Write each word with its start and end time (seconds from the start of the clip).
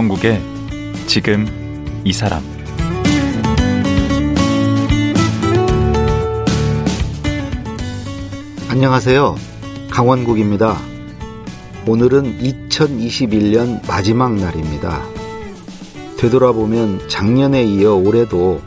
강원국의 0.00 0.40
지금 1.06 1.46
이 2.04 2.12
사람 2.14 2.42
안녕하세요. 8.70 9.36
강원국입니다. 9.90 10.78
오늘은 11.86 12.38
2021년 12.38 13.86
마지막 13.86 14.34
날입니다. 14.36 15.02
되돌아보면 16.16 17.06
작년에 17.08 17.62
이어 17.64 17.94
올해도 17.94 18.62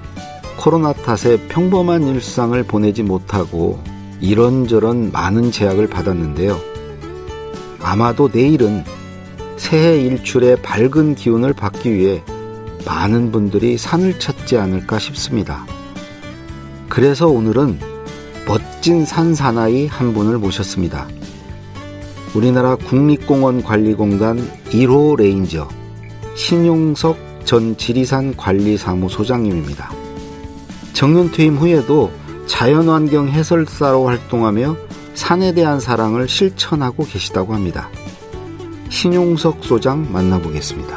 코로나 0.60 0.94
탓에 0.94 1.48
평범한 1.48 2.06
일상을 2.10 2.62
보내지 2.64 3.02
못하고 3.02 3.82
이런저런 4.22 5.12
많은 5.12 5.52
제약을 5.52 5.88
받았는데요. 5.90 6.60
아마도 7.82 8.30
내일은 8.32 8.84
새해 9.58 10.00
일출의 10.02 10.62
밝은 10.62 11.16
기운을 11.16 11.54
받기 11.54 11.94
위해 11.94 12.24
많은 12.86 13.32
분들이 13.32 13.78
산을 13.78 14.20
찾지 14.20 14.58
않을까 14.58 15.00
싶습니다. 15.00 15.66
그래서 16.90 17.28
오늘은 17.28 17.80
멋진 18.46 19.06
산 19.06 19.34
사나이 19.34 19.88
한 19.88 20.14
분을 20.14 20.38
모셨습니다. 20.38 21.08
우리나라 22.36 22.76
국립공원관리공단 22.76 24.38
1호 24.72 25.18
레인저 25.18 25.68
신용석 26.36 27.18
전 27.46 27.78
지리산 27.78 28.36
관리사무소장님입니다. 28.36 29.92
정년 30.94 31.32
퇴임 31.32 31.58
후에도 31.58 32.12
자연환경 32.48 33.30
해설사로 33.30 34.06
활동하며 34.08 34.76
산에 35.14 35.54
대한 35.54 35.80
사랑을 35.80 36.28
실천하고 36.28 37.06
계시다고 37.06 37.54
합니다. 37.54 37.90
신용석 38.94 39.64
소장 39.64 40.06
만나보겠습니다. 40.14 40.96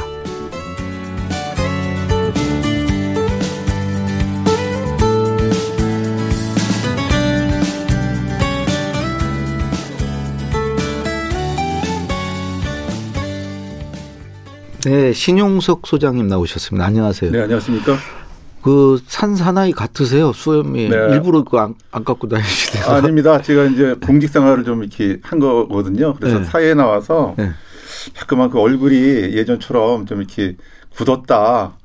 네, 14.85 15.13
신용석 15.13 15.87
소장님 15.87 16.29
나오셨습니다. 16.29 16.85
안녕하세요. 16.87 17.33
네, 17.33 17.41
안녕하십니까? 17.43 17.97
그 18.63 18.99
산 19.07 19.37
사나이 19.37 19.73
같으세요, 19.73 20.33
수염이. 20.33 20.89
네. 20.89 20.97
일부러 21.13 21.45
그거 21.45 21.61
안, 21.61 21.75
안 21.93 22.05
갖고 22.05 22.29
다니시대요. 22.29 22.85
아, 22.87 22.97
아닙니다. 22.97 23.41
제가 23.41 23.65
이제 23.65 23.95
공직 24.05 24.29
생활을 24.29 24.65
좀 24.65 24.83
이렇게 24.83 25.19
한 25.23 25.39
거거든요. 25.39 26.15
그래서 26.15 26.41
네. 26.41 26.45
사회에 26.45 26.75
나와서 26.75 27.35
네. 27.39 27.51
자꾸만 28.15 28.51
그 28.51 28.59
얼굴이 28.61 28.95
예전처럼 28.95 30.07
좀 30.07 30.19
이렇게 30.19 30.57
굳었다. 30.91 31.77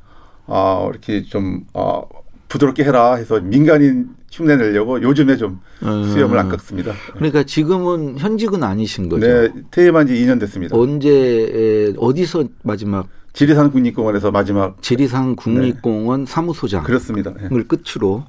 아, 0.48 0.88
이렇게 0.90 1.24
좀, 1.24 1.66
아, 1.74 2.02
부드럽게 2.48 2.84
해라 2.84 3.16
해서 3.16 3.40
민간인 3.40 4.10
흉내 4.32 4.56
내려고 4.56 5.02
요즘에 5.02 5.38
좀 5.38 5.62
음. 5.84 6.04
수염을 6.06 6.38
안 6.38 6.50
깎습니다. 6.50 6.94
그러니까 7.14 7.44
지금은 7.44 8.18
현직은 8.18 8.64
아니신 8.64 9.10
거죠. 9.10 9.26
네, 9.26 9.50
퇴임한 9.72 10.08
지 10.08 10.14
2년 10.14 10.40
됐습니다. 10.40 10.78
언제 10.78 11.10
에, 11.10 11.94
어디서 11.98 12.46
마지막 12.64 13.08
지리산 13.34 13.72
국립공원에서 13.72 14.32
마지막 14.32 14.82
지리산 14.82 15.36
국립공원 15.36 16.26
사무소장을 16.26 16.86
그렇습니다. 16.86 17.34
네. 17.34 17.48
끝으로. 17.64 18.26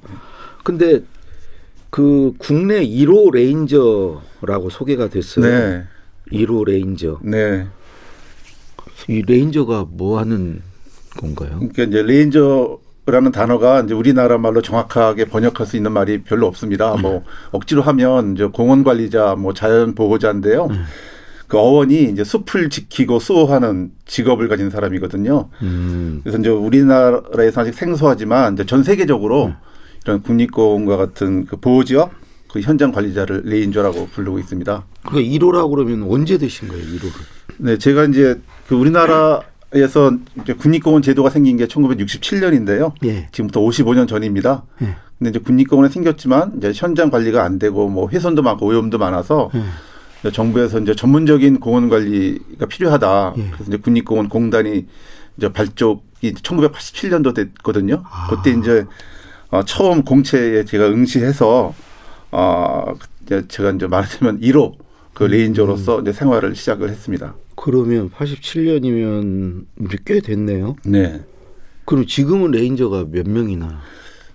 근데 0.63 1.01
그 1.89 2.33
국내 2.37 2.85
1호 2.85 3.31
레인저라고 3.33 4.69
소개가 4.69 5.09
됐어요. 5.09 5.45
네. 5.45 5.83
1호 6.31 6.65
레인저. 6.65 7.19
네. 7.21 7.67
이 9.07 9.21
레인저가 9.21 9.87
뭐 9.89 10.19
하는 10.19 10.61
건가요? 11.17 11.57
그러니까 11.57 11.83
이제 11.83 12.01
레인저라는 12.01 13.31
단어가 13.33 13.81
이제 13.81 13.93
우리나라 13.93 14.37
말로 14.37 14.61
정확하게 14.61 15.25
번역할 15.25 15.67
수 15.67 15.77
있는 15.77 15.91
말이 15.91 16.23
별로 16.23 16.47
없습니다. 16.47 16.95
뭐 16.95 17.23
억지로 17.51 17.81
하면 17.81 18.33
이제 18.33 18.45
공원 18.45 18.83
관리자, 18.83 19.35
뭐 19.35 19.53
자연 19.53 19.93
보호자인데요. 19.95 20.69
그 21.47 21.57
어원이 21.59 22.05
이제 22.05 22.23
숲을 22.23 22.69
지키고 22.69 23.19
수호하는 23.19 23.91
직업을 24.05 24.47
가진 24.47 24.69
사람이거든요. 24.69 25.49
음. 25.61 26.21
그래서 26.23 26.39
이제 26.39 26.49
우리나라에서 26.49 27.61
아직 27.61 27.73
생소하지만 27.73 28.53
이제 28.53 28.65
전 28.65 28.81
세계적으로 28.81 29.53
이런 30.03 30.21
국립공원과 30.23 30.97
같은 30.97 31.45
그 31.45 31.57
보호 31.57 31.83
지역 31.83 32.11
그 32.53 32.61
현장 32.61 32.91
관리자를 32.91 33.41
레인저라고 33.45 34.09
부르고 34.09 34.37
있습니다. 34.37 34.85
그 35.09 35.15
1호라고 35.15 35.71
그러면 35.71 36.07
언제 36.07 36.37
되신 36.37 36.67
거예요, 36.67 36.83
1호를? 36.83 37.11
네, 37.57 37.77
제가 37.79 38.05
이제 38.05 38.39
그 38.67 38.75
우리나라에서 38.75 40.11
이제 40.39 40.53
국립공원 40.53 41.01
제도가 41.01 41.31
생긴 41.31 41.57
게 41.57 41.65
1967년인데요. 41.65 42.93
예. 43.05 43.27
지금부터 43.31 43.59
55년 43.59 44.07
전입니다. 44.07 44.65
예. 44.83 44.95
근데 45.17 45.31
이제 45.31 45.39
국립공원에 45.39 45.89
생겼지만 45.89 46.53
이제 46.57 46.71
현장 46.75 47.09
관리가 47.09 47.43
안 47.43 47.57
되고 47.57 47.89
뭐 47.89 48.07
훼손도 48.07 48.43
많고 48.43 48.67
오염도 48.67 48.99
많아서 48.99 49.49
예. 49.55 49.63
이제 50.19 50.31
정부에서 50.31 50.79
이제 50.79 50.93
전문적인 50.93 51.59
공원 51.59 51.89
관리가 51.89 52.67
필요하다. 52.67 53.33
예. 53.37 53.47
그래서 53.49 53.63
이제 53.67 53.77
국립공원 53.77 54.29
공단이 54.29 54.85
이제 55.37 55.51
발족이 55.51 56.35
1987년도 56.35 57.33
됐거든요. 57.33 58.03
그때 58.29 58.51
이제 58.51 58.85
어, 59.49 59.63
처음 59.65 60.03
공채에 60.03 60.65
제가 60.65 60.87
응시해서 60.87 61.73
어 62.35 62.95
제가 63.47 63.71
이제 63.71 63.87
말하자면 63.87 64.41
1호 64.41 64.73
그 65.13 65.23
레인저로서 65.23 66.01
이제 66.01 66.11
생활을 66.11 66.55
시작을 66.55 66.89
했습니다. 66.89 67.35
그러면 67.55 68.09
87년이면 68.09 69.65
이제 69.85 69.97
꽤 70.03 70.19
됐네요. 70.19 70.75
네. 70.83 71.21
그럼 71.85 72.07
지금은 72.07 72.51
레인저가 72.51 73.05
몇 73.11 73.29
명이나? 73.29 73.81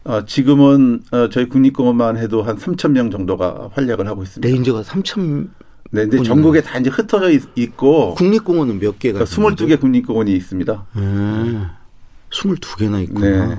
어, 0.04 0.24
지금은 0.24 1.02
어, 1.10 1.28
저희 1.28 1.48
국립공원만 1.48 2.16
해도 2.16 2.42
한 2.42 2.56
3천 2.56 2.92
명 2.92 3.10
정도가 3.10 3.70
활약을 3.72 4.06
하고 4.06 4.22
있습니다. 4.22 4.48
레인저가 4.48 4.82
3천 4.82 5.48
네, 5.90 6.06
근데. 6.06 6.22
전국에 6.22 6.60
다 6.62 6.78
이제 6.78 6.90
흩어져 6.90 7.30
있, 7.30 7.42
있고 7.56 8.14
국립공원은 8.14 8.78
몇 8.78 8.98
개가? 8.98 9.24
그러니까 9.24 9.64
22개 9.64 9.80
국립공원이 9.80 10.32
있습니다. 10.36 10.86
음, 10.96 11.66
22개나 12.30 13.02
있구나. 13.02 13.46
네. 13.46 13.58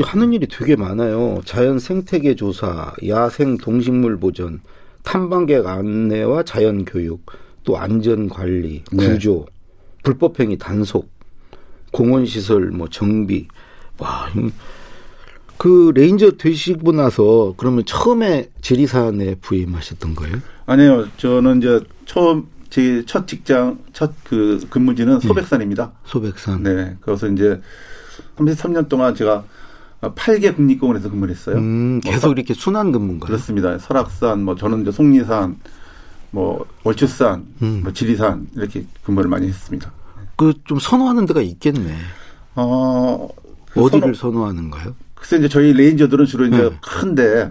하는 0.00 0.32
일이 0.32 0.46
되게 0.46 0.74
많아요. 0.76 1.40
자연 1.44 1.78
생태계 1.78 2.36
조사, 2.36 2.92
야생 3.06 3.58
동식물 3.58 4.18
보전, 4.18 4.60
탐방객 5.02 5.66
안내와 5.66 6.44
자연 6.44 6.84
교육, 6.84 7.26
또 7.64 7.76
안전 7.76 8.28
관리, 8.28 8.82
네. 8.90 9.08
구조, 9.08 9.46
불법 10.02 10.40
행위 10.40 10.56
단속, 10.56 11.08
공원 11.92 12.24
시설 12.24 12.70
뭐 12.70 12.88
정비. 12.88 13.48
와, 13.98 14.28
이- 14.36 14.50
그 15.58 15.92
레인저 15.94 16.32
되시고 16.32 16.92
나서 16.92 17.54
그러면 17.56 17.84
처음에 17.84 18.50
지리산에 18.62 19.36
부임하셨던 19.36 20.14
거예요? 20.14 20.36
아니요, 20.66 21.06
저는 21.18 21.58
이제 21.58 21.80
처음 22.06 22.46
제 22.70 23.04
첫 23.04 23.28
직장 23.28 23.78
첫 23.92 24.12
그 24.24 24.58
근무지는 24.70 25.20
소백산입니다. 25.20 25.92
소백산. 26.06 26.62
네, 26.62 26.96
그래서 27.02 27.28
이제 27.28 27.60
33년 28.36 28.88
동안 28.88 29.14
제가 29.14 29.44
8개 30.10 30.54
국립공원에서 30.56 31.10
근무를 31.10 31.34
했어요. 31.34 31.56
음, 31.56 32.00
뭐 32.02 32.12
계속 32.12 32.32
이렇게 32.32 32.54
순환 32.54 32.90
근무인가요? 32.92 33.26
그렇습니다. 33.28 33.78
설악산, 33.78 34.42
뭐 34.42 34.56
저는 34.56 34.82
이제 34.82 34.90
속리산, 34.90 35.56
뭐 36.32 36.66
월추산, 36.82 37.44
음. 37.62 37.80
뭐 37.84 37.92
지리산 37.92 38.48
이렇게 38.56 38.84
근무를 39.04 39.30
많이 39.30 39.46
했습니다. 39.48 39.92
그 40.36 40.52
좀 40.64 40.78
선호하는 40.80 41.26
데가 41.26 41.40
있겠네. 41.42 41.94
어, 42.56 43.28
그 43.72 43.80
어디를 43.82 44.14
선호- 44.14 44.14
선호 44.14 44.46
하는가요? 44.46 44.94
글쎄 45.14 45.36
이제 45.38 45.48
저희 45.48 45.72
레인저들은 45.72 46.26
주로 46.26 46.46
이제 46.46 46.56
네. 46.56 46.70
큰데 46.82 47.50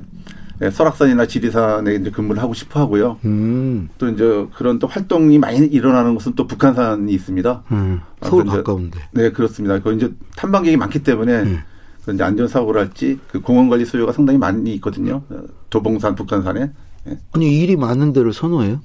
예, 0.62 0.70
설악산이나 0.70 1.26
지리산에 1.26 1.96
이제 1.96 2.12
근무를 2.12 2.42
하고 2.42 2.54
싶어 2.54 2.82
하고요. 2.82 3.18
음, 3.26 3.90
또 3.98 4.10
이제 4.10 4.46
그런 4.56 4.78
또 4.78 4.86
활동이 4.88 5.40
많이 5.40 5.60
일어나는 5.66 6.14
곳은 6.16 6.34
또 6.36 6.46
북한산이 6.46 7.12
있습니다. 7.14 7.64
음, 7.72 8.02
아, 8.20 8.28
서울 8.28 8.46
가까운데. 8.46 9.00
네, 9.12 9.32
그렇습니다. 9.32 9.80
그 9.80 9.94
이제 9.94 10.12
탐방객이 10.36 10.78
많기 10.78 11.00
때문에 11.02 11.40
음. 11.44 11.60
그 12.06 12.14
이제 12.14 12.24
안전사고랄지 12.24 13.20
그 13.28 13.42
공원 13.42 13.70
관리 13.70 13.86
수요가 13.86 14.12
상당히 14.12 14.40
많이 14.40 14.74
있거든요. 14.76 15.22
어, 15.30 15.44
도봉산, 15.70 16.16
북한산에. 16.16 16.72
예. 17.08 17.20
아니 17.32 17.60
일이 17.60 17.76
많은 17.76 18.14
데를 18.14 18.34
선호해요? 18.34 18.80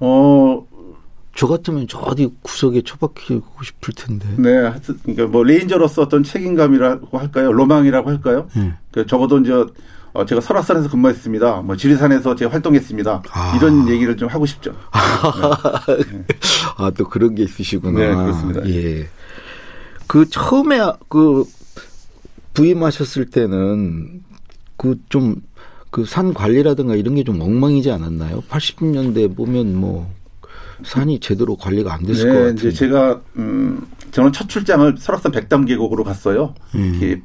어, 0.00 0.66
저 1.34 1.46
같으면 1.46 1.86
저 1.88 1.98
어디 1.98 2.32
구석에 2.42 2.82
처박히고 2.82 3.62
싶을 3.62 3.94
텐데. 3.94 4.26
네, 4.36 4.56
하여튼 4.56 4.98
그러니까 5.02 5.26
뭐 5.26 5.44
레인저로서 5.44 6.02
어떤 6.02 6.22
책임감이라고 6.22 7.18
할까요? 7.18 7.52
로망이라고 7.52 8.10
할까요? 8.10 8.48
네. 8.56 8.74
그 8.90 9.06
적어도 9.06 9.38
이제 9.38 9.52
어, 10.12 10.24
제가 10.24 10.40
설악산에서 10.40 10.88
근무했습니다. 10.90 11.62
뭐 11.62 11.76
지리산에서 11.76 12.34
제가 12.34 12.52
활동했습니다. 12.52 13.22
아. 13.30 13.56
이런 13.56 13.88
얘기를 13.88 14.16
좀 14.16 14.28
하고 14.28 14.46
싶죠. 14.46 14.74
아또 16.76 17.08
그런 17.08 17.34
게 17.34 17.44
있으시구나. 17.44 17.98
네, 17.98 18.14
그렇습니다. 18.14 18.68
예. 18.68 19.08
그 20.06 20.28
처음에 20.28 20.80
그 21.08 21.44
부임하셨을 22.58 23.26
때는 23.26 24.22
그좀 24.76 25.36
그산 25.90 26.34
관리라든가 26.34 26.94
이런 26.96 27.14
게 27.14 27.22
좀 27.24 27.40
엉망이지 27.40 27.90
않았나요? 27.90 28.42
80년대 28.50 29.34
보면 29.36 29.74
뭐 29.76 30.10
산이 30.84 31.20
제대로 31.20 31.56
관리가 31.56 31.92
안 31.94 32.02
됐을 32.04 32.28
네, 32.28 32.32
것 32.34 32.40
같은데. 32.40 32.68
이제 32.68 32.72
제가 32.72 33.20
음 33.36 33.86
저는 34.10 34.32
첫 34.32 34.48
출장을 34.48 34.96
설악산 34.98 35.32
백담 35.32 35.64
계곡으로 35.64 36.04
갔어요. 36.04 36.54
음. 36.74 37.22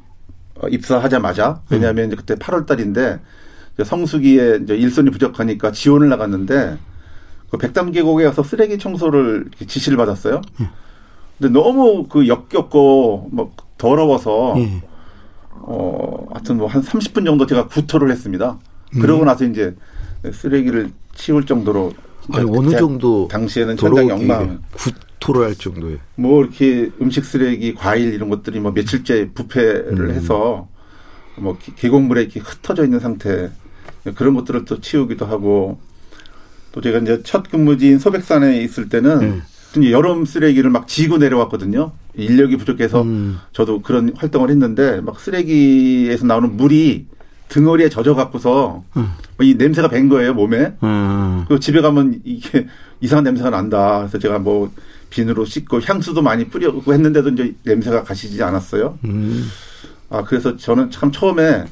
어, 0.56 0.68
입사하자마자 0.68 1.62
왜냐하면 1.70 2.06
이제 2.08 2.16
그때 2.16 2.34
8월 2.36 2.66
달인데 2.66 3.20
성수기에 3.82 4.60
이제 4.62 4.76
일손이 4.76 5.10
부족하니까 5.10 5.72
지원을 5.72 6.08
나갔는데 6.08 6.78
그 7.50 7.58
백담 7.58 7.90
계곡에 7.92 8.24
가서 8.24 8.42
쓰레기 8.42 8.78
청소를 8.78 9.46
지시를 9.66 9.96
받았어요. 9.98 10.40
음. 10.60 10.68
근데 11.38 11.52
너무 11.52 12.06
그 12.08 12.28
역겹고 12.28 13.28
뭐 13.32 13.52
더러워서 13.78 14.54
예. 14.58 14.82
어, 15.66 16.26
하여튼 16.32 16.56
뭐 16.58 16.68
한 16.68 16.82
30분 16.82 17.24
정도 17.24 17.46
제가 17.46 17.66
구토를 17.68 18.10
했습니다. 18.10 18.58
음. 18.96 19.00
그러고 19.00 19.24
나서 19.24 19.44
이제 19.44 19.74
쓰레기를 20.32 20.90
치울 21.14 21.46
정도로 21.46 21.92
아니 22.32 22.48
어느 22.50 22.76
정도 22.76 23.28
당시에는 23.28 23.76
더러우게 23.76 24.12
엉망. 24.12 24.62
구토를 24.72 25.46
할 25.46 25.54
정도에. 25.54 25.98
뭐 26.16 26.42
이렇게 26.42 26.90
음식 27.00 27.24
쓰레기, 27.24 27.74
과일 27.74 28.14
이런 28.14 28.30
것들이 28.30 28.60
뭐 28.60 28.72
며칠째 28.72 29.30
부패를 29.34 30.00
음. 30.00 30.10
해서 30.10 30.68
뭐 31.36 31.56
기- 31.58 31.74
계곡물에 31.74 32.22
이렇게 32.22 32.40
흩어져 32.40 32.84
있는 32.84 33.00
상태 33.00 33.50
그런 34.14 34.34
것들을 34.34 34.64
또 34.66 34.80
치우기도 34.80 35.26
하고 35.26 35.78
또 36.72 36.80
제가 36.80 36.98
이제 36.98 37.22
첫 37.24 37.50
근무지인 37.50 37.98
소백산에 37.98 38.62
있을 38.62 38.88
때는 38.88 39.42
음. 39.76 39.90
여름 39.90 40.24
쓰레기를 40.24 40.70
막 40.70 40.86
지고 40.88 41.18
내려왔거든요. 41.18 41.92
인력이 42.16 42.56
부족해서 42.56 43.02
음. 43.02 43.38
저도 43.52 43.82
그런 43.82 44.12
활동을 44.16 44.50
했는데 44.50 45.00
막 45.00 45.18
쓰레기에서 45.18 46.26
나오는 46.26 46.56
물이 46.56 47.06
등어리에 47.48 47.88
젖어 47.88 48.14
갖고서 48.14 48.84
음. 48.96 49.12
이 49.40 49.54
냄새가 49.54 49.88
밴 49.88 50.08
거예요 50.08 50.34
몸에. 50.34 50.74
음. 50.82 51.44
그 51.48 51.60
집에 51.60 51.80
가면 51.80 52.20
이게 52.24 52.66
이상한 53.00 53.24
냄새가 53.24 53.50
난다. 53.50 53.98
그래서 53.98 54.18
제가 54.18 54.38
뭐 54.38 54.70
비누로 55.10 55.44
씻고 55.44 55.80
향수도 55.80 56.22
많이 56.22 56.48
뿌리고 56.48 56.92
했는데도 56.92 57.30
이제 57.30 57.54
냄새가 57.64 58.04
가시지 58.04 58.42
않았어요. 58.42 58.98
음. 59.04 59.46
아 60.10 60.22
그래서 60.22 60.56
저는 60.56 60.90
참 60.90 61.12
처음에 61.12 61.64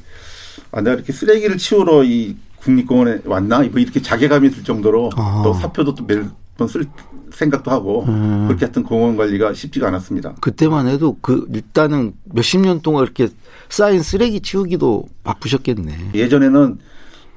아 0.71 0.81
내가 0.81 0.95
이렇게 0.95 1.11
쓰레기를 1.11 1.57
치우러 1.57 2.03
이 2.03 2.35
국립공원에 2.57 3.21
왔나 3.25 3.59
뭐 3.59 3.79
이렇게 3.79 4.01
자괴감이 4.01 4.49
들 4.51 4.63
정도로 4.63 5.11
아. 5.15 5.41
또 5.43 5.53
사표도 5.53 5.95
또몇 5.95 6.42
번 6.57 6.67
쓸 6.67 6.85
생각도 7.31 7.71
하고 7.71 8.03
음. 8.07 8.45
그렇게 8.47 8.65
하여튼 8.65 8.83
공원 8.83 9.17
관리가 9.17 9.53
쉽지가 9.53 9.87
않았습니다. 9.87 10.35
그때만 10.39 10.87
해도 10.87 11.17
그 11.21 11.47
일단은 11.51 12.13
몇십 12.25 12.61
년 12.61 12.81
동안 12.81 13.03
이렇게 13.03 13.27
쌓인 13.69 14.03
쓰레기 14.03 14.39
치우기도 14.39 15.05
바쁘셨겠네. 15.23 16.11
예전에는 16.13 16.77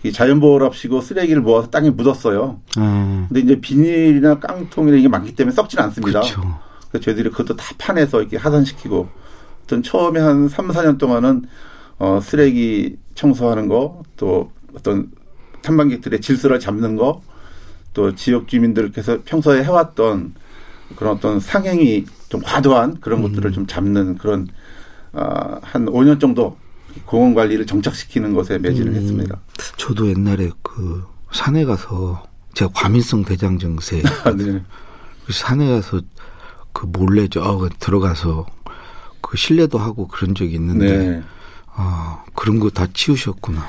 이 0.03 0.13
자연보호랍시고 0.13 1.01
쓰레기를 1.01 1.41
모아서 1.41 1.71
땅에 1.71 1.89
묻었어요. 1.91 2.61
음. 2.77 3.27
근데 3.29 3.41
이제 3.41 3.61
비닐이나 3.61 4.39
깡통이나 4.39 4.99
이게 4.99 5.09
많기 5.09 5.35
때문에 5.35 5.55
썩지는 5.55 5.85
않습니다. 5.85 6.21
그렇죠. 6.21 6.59
그래서 6.91 7.05
저희들이 7.05 7.31
그것도 7.31 7.57
다 7.57 7.65
파내서 7.79 8.21
이렇게 8.21 8.37
하산시키고, 8.37 9.09
어떤 9.65 9.83
처음에 9.83 10.21
한 10.21 10.49
3, 10.49 10.69
4년 10.69 10.99
동안은 10.99 11.47
어, 11.99 12.21
쓰레기 12.23 12.97
청소하는 13.15 13.69
거, 13.69 14.03
또 14.17 14.53
어떤 14.77 15.11
탐방객들의 15.63 16.21
질서를 16.21 16.61
잡는 16.61 16.97
거, 16.97 17.23
또 17.97 18.15
지역 18.15 18.47
주민들께서 18.47 19.21
평소에 19.25 19.65
해왔던 19.65 20.35
그런 20.97 21.17
어떤 21.17 21.41
상행이 21.41 22.05
좀 22.29 22.43
과도한 22.43 23.01
그런 23.01 23.23
것들을 23.23 23.53
좀 23.53 23.67
잡는 23.67 24.19
그런 24.19 24.47
아, 25.15 25.59
한 25.63 25.87
5년 25.87 26.21
정도 26.21 26.59
공원 27.07 27.33
관리를 27.33 27.65
정착시키는 27.65 28.35
것에 28.35 28.59
매진을 28.59 28.95
했습니다. 28.95 29.41
저도 29.79 30.09
옛날에 30.11 30.51
그 30.63 31.05
산에 31.33 31.65
가서 31.65 32.23
제가 32.53 32.71
과민성 32.75 33.25
대장 33.25 33.59
증세 33.59 34.03
아, 34.25 34.31
네. 34.33 34.63
그 35.25 35.33
산에 35.33 35.67
가서 35.71 36.03
그 36.75 36.85
몰래 36.85 37.29
저 37.29 37.41
어, 37.41 37.67
들어가서 37.79 38.45
그 39.23 39.39
실례도 39.39 39.79
하고 39.79 40.07
그런 40.07 40.35
적이 40.35 40.57
있는데 40.57 40.99
네. 40.99 41.23
아 41.75 42.23
그런 42.35 42.61
거 42.61 42.69
다 42.69 42.87
치우셨구나. 42.93 43.65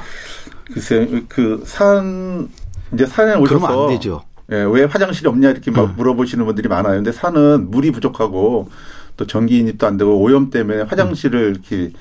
글쎄, 0.73 1.23
그 1.29 1.63
산, 1.65 2.49
이제 2.93 3.05
산에 3.05 3.35
오셔서. 3.35 3.67
그러면 3.67 3.83
안 3.83 3.89
되죠. 3.89 4.21
예, 4.51 4.63
왜 4.63 4.85
화장실이 4.85 5.27
없냐 5.27 5.49
이렇게 5.49 5.71
막 5.71 5.85
음. 5.85 5.93
물어보시는 5.97 6.45
분들이 6.45 6.69
많아요. 6.69 6.95
근데 6.95 7.11
산은 7.11 7.69
물이 7.69 7.91
부족하고 7.91 8.69
또 9.17 9.27
전기 9.27 9.59
인입도 9.59 9.85
안 9.85 9.97
되고 9.97 10.17
오염 10.17 10.49
때문에 10.49 10.83
화장실을 10.83 11.51
이렇게 11.51 11.91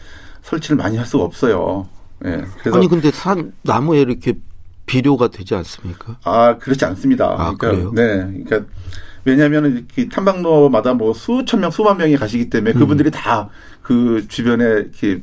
설치를 0.42 0.76
많이 0.76 0.96
할 0.96 1.06
수가 1.06 1.24
없어요. 1.24 1.88
예. 2.24 2.44
그래서 2.60 2.78
아니 2.78 2.88
근데 2.88 3.10
산 3.10 3.52
나무에 3.62 4.00
이렇게 4.00 4.34
비료가 4.86 5.28
되지 5.28 5.54
않습니까? 5.56 6.18
아, 6.22 6.56
그렇지 6.58 6.84
않습니다. 6.84 7.26
아, 7.26 7.54
그러니까, 7.56 7.70
그래요? 7.70 7.92
네. 7.94 8.44
그러니까 8.44 8.70
왜냐하면 9.24 9.72
이렇게 9.72 10.08
탐방로마다 10.08 10.94
뭐 10.94 11.12
수천 11.12 11.60
명, 11.60 11.70
수만 11.72 11.96
명이 11.96 12.16
가시기 12.16 12.48
때문에 12.48 12.74
음. 12.74 12.78
그분들이 12.78 13.10
다그 13.10 14.26
주변에 14.28 14.64
이렇게 14.64 15.20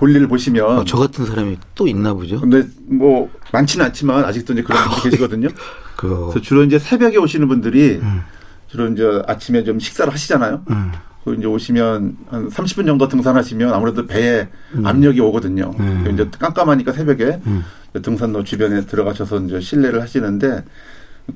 볼일을 0.00 0.28
보시면 0.28 0.78
아, 0.78 0.84
저 0.86 0.96
같은 0.96 1.26
사람이 1.26 1.58
또 1.74 1.86
있나 1.86 2.14
보죠. 2.14 2.40
근데 2.40 2.66
뭐 2.86 3.30
많지는 3.52 3.84
않지만 3.86 4.24
아직도 4.24 4.54
이제 4.54 4.62
그런 4.62 4.82
분들 4.88 5.10
계시거든요. 5.10 5.48
그거. 5.94 6.28
그래서 6.28 6.40
주로 6.40 6.64
이제 6.64 6.78
새벽에 6.78 7.18
오시는 7.18 7.46
분들이 7.48 8.00
음. 8.02 8.22
주로 8.68 8.88
이제 8.88 9.22
아침에 9.26 9.62
좀 9.62 9.78
식사를 9.78 10.10
하시잖아요. 10.10 10.62
음. 10.70 10.92
그 11.22 11.34
이제 11.34 11.46
오시면 11.46 12.16
한 12.30 12.48
30분 12.48 12.86
정도 12.86 13.08
등산하시면 13.08 13.74
아무래도 13.74 14.06
배에 14.06 14.48
압력이 14.82 15.20
오거든요. 15.20 15.74
음. 15.78 16.08
이제 16.14 16.26
깜깜하니까 16.38 16.92
새벽에 16.92 17.38
음. 17.46 17.62
등산로 18.00 18.42
주변에 18.44 18.86
들어가셔서 18.86 19.40
이제 19.40 19.60
실내를 19.60 20.00
하시는데 20.00 20.64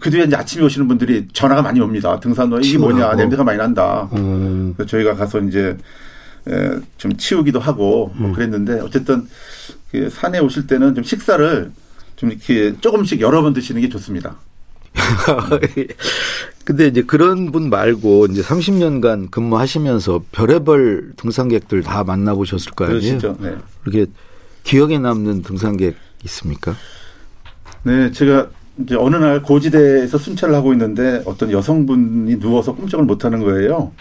그 0.01 0.11
뒤에 0.11 0.25
이제 0.25 0.37
아침에 0.37 0.65
오시는 0.65 0.89
분들이 0.89 1.29
전화가 1.35 1.61
많이 1.61 1.81
옵니다. 1.81 2.19
등산로 2.19 2.61
이게 2.61 2.79
뭐냐 2.79 2.97
치우라고. 2.97 3.17
냄새가 3.17 3.45
많이 3.45 3.59
난다. 3.59 4.09
음. 4.15 4.73
그래서 4.75 4.89
저희가 4.89 5.17
가서 5.17 5.41
이제 5.41 5.69
에, 5.69 5.77
좀 6.99 7.17
치우기도 7.17 7.59
하고 7.59 8.13
뭐 8.17 8.31
음. 8.31 8.33
그랬는데 8.35 8.81
어쨌든 8.81 9.27
그 9.91 10.11
산에 10.11 10.39
오실 10.39 10.67
때는 10.67 10.95
좀 10.95 11.05
식사를 11.05 11.71
좀 12.17 12.31
이렇게 12.31 12.75
조금씩 12.81 13.21
여러 13.21 13.43
번 13.43 13.53
드시는 13.53 13.81
게 13.81 13.89
좋습니다. 13.89 14.37
근데 16.65 16.87
이제 16.87 17.03
그런 17.03 17.53
분 17.53 17.69
말고 17.69 18.27
이제 18.27 18.43
30년간 18.43 19.31
근무하시면서 19.31 20.25
별의별 20.33 21.13
등산객들 21.17 21.83
다 21.83 22.05
만나보셨을 22.05 22.73
거 22.73 22.85
아니에요? 22.85 23.01
그러시죠. 23.01 23.37
네. 23.41 23.55
이렇게 23.85 24.11
기억에 24.63 24.99
남는 24.99 25.43
등산객 25.43 25.97
있습니까? 26.25 26.75
네, 27.83 28.11
제가 28.13 28.49
이제 28.79 28.97
어느 28.97 29.17
날 29.17 29.43
고지대에서 29.43 30.19
순찰을 30.19 30.55
하고 30.55 30.73
있는데 30.73 31.23
어떤 31.27 31.51
여성분이 31.51 32.39
누워서 32.41 32.75
꿈쩍을 32.75 33.05
못 33.05 33.25
하는 33.25 33.41
거예요. 33.41 33.93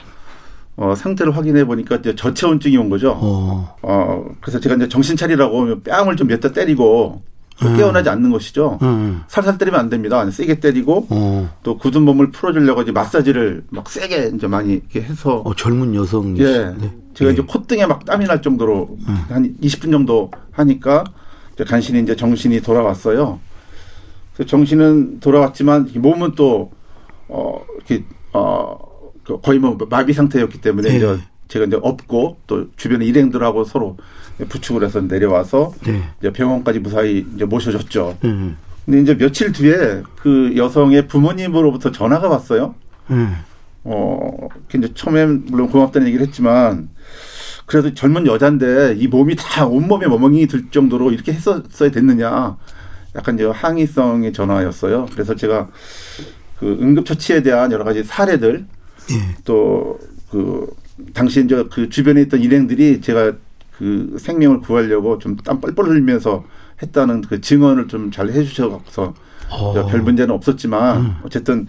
어, 0.76 0.96
상태를 0.96 1.36
확인해 1.38 1.66
보니까 1.66 1.98
이제 1.98 2.16
저체온증이 2.16 2.78
온 2.78 2.90
거죠. 2.90 3.12
어. 3.20 3.76
어, 3.82 4.26
그래서 4.42 4.60
제가 4.60 4.76
이제 4.76 4.88
정신 4.90 5.16
차리라고 5.16 5.82
뺨을 5.82 6.16
좀 6.16 6.28
몇 6.28 6.40
대 6.42 6.52
때리고 6.52 7.22
음. 7.64 7.78
깨어나지 7.78 8.10
않는 8.10 8.32
것이죠. 8.32 8.80
음. 8.82 9.22
살살 9.28 9.60
때리면 9.60 9.80
안 9.80 9.90
됩니다. 9.90 10.28
세게 10.30 10.60
때리고 10.60 11.06
어. 11.12 11.50
또 11.62 11.78
굳은 11.78 12.02
몸을 12.02 12.32
풀어주려고 12.32 12.82
이제 12.82 12.92
마사지를 12.92 13.64
막 13.70 13.88
세게 13.88 14.32
이제 14.36 14.48
많이 14.48 14.74
이렇게 14.74 15.02
해서 15.02 15.44
어, 15.46 15.54
젊은 15.54 15.94
여성이 15.94 16.40
예. 16.42 16.74
제가 17.14 17.30
예. 17.30 17.34
이제 17.34 17.44
콧등에 17.44 17.86
막 17.86 18.04
땀이 18.06 18.26
날 18.26 18.42
정도로 18.42 18.98
음. 19.08 19.16
한 19.30 19.56
20분 19.62 19.92
정도 19.92 20.32
하니까 20.52 21.04
이제 21.54 21.64
간신히 21.64 22.00
이제 22.02 22.16
정신이 22.16 22.62
돌아왔어요. 22.62 23.40
그래서 24.34 24.50
정신은 24.50 25.20
돌아왔지만 25.20 25.92
이 25.94 26.00
몸은 26.00 26.32
또, 26.36 26.72
어, 27.28 27.62
이렇게, 27.78 28.04
어, 28.34 28.76
그 28.80 28.93
거의 29.24 29.60
뭐 29.60 29.78
마비 29.90 30.14
상태였기 30.14 30.62
때문에 30.62 30.90
예. 30.92 30.98
이제 30.98 31.20
제가 31.48 31.66
이제 31.66 31.78
업고 31.82 32.38
또 32.48 32.68
주변에 32.76 33.06
일행들하고 33.06 33.64
서로 33.64 33.98
부축을 34.50 34.84
해서 34.84 35.02
내려와서 35.02 35.74
네. 35.86 36.04
이제 36.20 36.32
병원까지 36.32 36.80
무사히 36.80 37.26
이제 37.36 37.46
모셔줬죠. 37.46 38.18
음. 38.24 38.58
근데 38.86 39.02
이제 39.02 39.18
며칠 39.18 39.52
뒤에 39.52 40.04
그 40.18 40.54
여성의 40.58 41.08
부모님으로부터 41.08 41.92
전화가 41.92 42.28
왔어요. 42.28 42.76
음. 43.12 43.36
어, 43.84 44.50
이제 44.74 44.90
처음엔 44.94 45.46
물론 45.48 45.70
고맙다는 45.70 46.08
얘기를 46.08 46.26
했지만 46.26 46.90
그래도 47.66 47.94
젊은 47.94 48.28
여잔데 48.28 48.96
이 48.98 49.08
몸이 49.08 49.36
다 49.38 49.66
온몸에 49.66 50.08
멍멍이 50.08 50.48
들 50.48 50.70
정도로 50.70 51.12
이렇게 51.12 51.34
했었어야 51.34 51.92
됐느냐. 51.92 52.58
약간 53.16 53.36
이제 53.36 53.46
항의성의 53.46 54.34
전화였어요. 54.34 55.08
그래서 55.12 55.36
제가 55.36 55.70
그 56.60 56.78
응급처치에 56.82 57.44
대한 57.44 57.72
여러 57.72 57.84
가지 57.84 58.04
사례들 58.04 58.66
예. 59.12 59.36
또그 59.44 60.68
당시 61.14 61.44
이제 61.44 61.64
그 61.72 61.90
주변에 61.90 62.22
있던 62.24 62.42
일행들이 62.42 63.02
제가 63.02 63.34
그 63.78 64.16
생명을 64.20 64.62
구하려고 64.62 65.18
좀 65.20 65.36
땀 65.44 65.60
뻘뻘 65.60 65.88
흘리면서 65.88 66.44
했다는 66.82 67.22
그 67.22 67.42
증언을 67.42 67.88
좀 67.88 68.12
잘 68.12 68.30
해주셔서 68.30 69.14
어. 69.50 69.88
별 69.88 70.02
문제는 70.02 70.34
없었지만 70.34 70.98
음. 71.02 71.16
어쨌든 71.24 71.68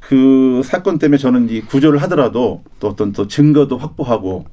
그 0.00 0.60
사건 0.64 0.98
때문에 0.98 1.18
저는 1.18 1.48
이 1.50 1.62
구조를 1.62 2.02
하더라도 2.02 2.62
또 2.78 2.88
어떤 2.88 3.12
또 3.12 3.26
증거도 3.26 3.78
확보하고 3.78 4.44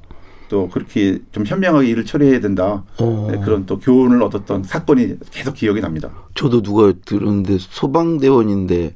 또 0.48 0.68
그렇게 0.68 1.18
좀 1.30 1.44
현명하게 1.46 1.88
일을 1.88 2.04
처리해야 2.04 2.40
된다 2.40 2.84
어. 2.98 3.28
네, 3.30 3.38
그런 3.38 3.64
또 3.66 3.78
교훈을 3.78 4.22
얻었던 4.22 4.64
사건이 4.64 5.16
계속 5.30 5.54
기억이 5.54 5.80
납니다. 5.80 6.10
저도 6.34 6.62
누가 6.62 6.92
들었는데 7.04 7.56
소방대원인데 7.58 8.94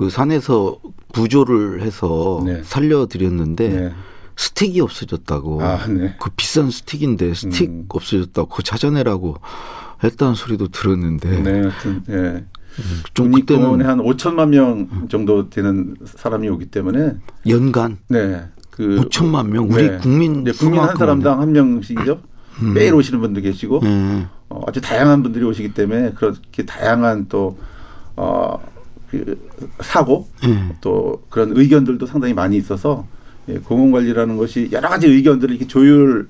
그 0.00 0.08
산에서 0.08 0.78
구조를 1.12 1.82
해서 1.82 2.42
네. 2.42 2.62
살려드렸는데 2.64 3.68
네. 3.68 3.92
스틱이 4.34 4.80
없어졌다고. 4.80 5.62
아, 5.62 5.86
네. 5.88 6.16
그 6.18 6.30
비싼 6.34 6.70
스틱인데 6.70 7.34
스틱 7.34 7.68
음. 7.68 7.84
없어졌다고 7.86 8.48
그거 8.48 8.62
찾아내라고 8.62 9.36
했다는 10.02 10.36
소리도 10.36 10.68
들었는데 10.68 11.42
네, 11.42 11.50
하여튼 11.50 12.02
예. 12.08 12.44
좀 13.12 13.30
국립공원에 13.30 13.84
그때는 13.84 13.90
한 13.90 13.98
5천만 13.98 14.48
명 14.48 15.06
정도 15.10 15.50
되는 15.50 15.94
사람이 16.06 16.48
오기 16.48 16.70
때문에 16.70 17.16
연간 17.46 17.98
네. 18.08 18.46
그 18.70 19.02
5천만 19.02 19.48
명 19.48 19.68
우리 19.70 19.98
국민 19.98 20.44
네, 20.44 20.52
국민 20.52 20.80
한 20.80 20.96
사람당 20.96 21.42
한 21.42 21.52
명씩이죠. 21.52 22.22
매일 22.74 22.94
오시는 22.94 23.20
분도 23.20 23.42
계시고 23.42 23.82
예. 23.84 24.26
어, 24.48 24.62
아주 24.66 24.80
다양한 24.80 25.22
분들이 25.22 25.44
오시기 25.44 25.74
때문에 25.74 26.12
그렇게 26.12 26.64
다양한 26.64 27.26
또 27.28 27.58
어, 28.16 28.58
그 29.10 29.48
사고 29.80 30.28
예. 30.46 30.74
또 30.80 31.22
그런 31.30 31.56
의견들도 31.56 32.06
상당히 32.06 32.32
많이 32.32 32.56
있어서 32.56 33.06
예, 33.48 33.54
공원 33.58 33.90
관리라는 33.90 34.36
것이 34.36 34.68
여러 34.72 34.88
가지 34.88 35.06
의견들을 35.08 35.54
이렇게 35.54 35.66
조율할 35.66 36.26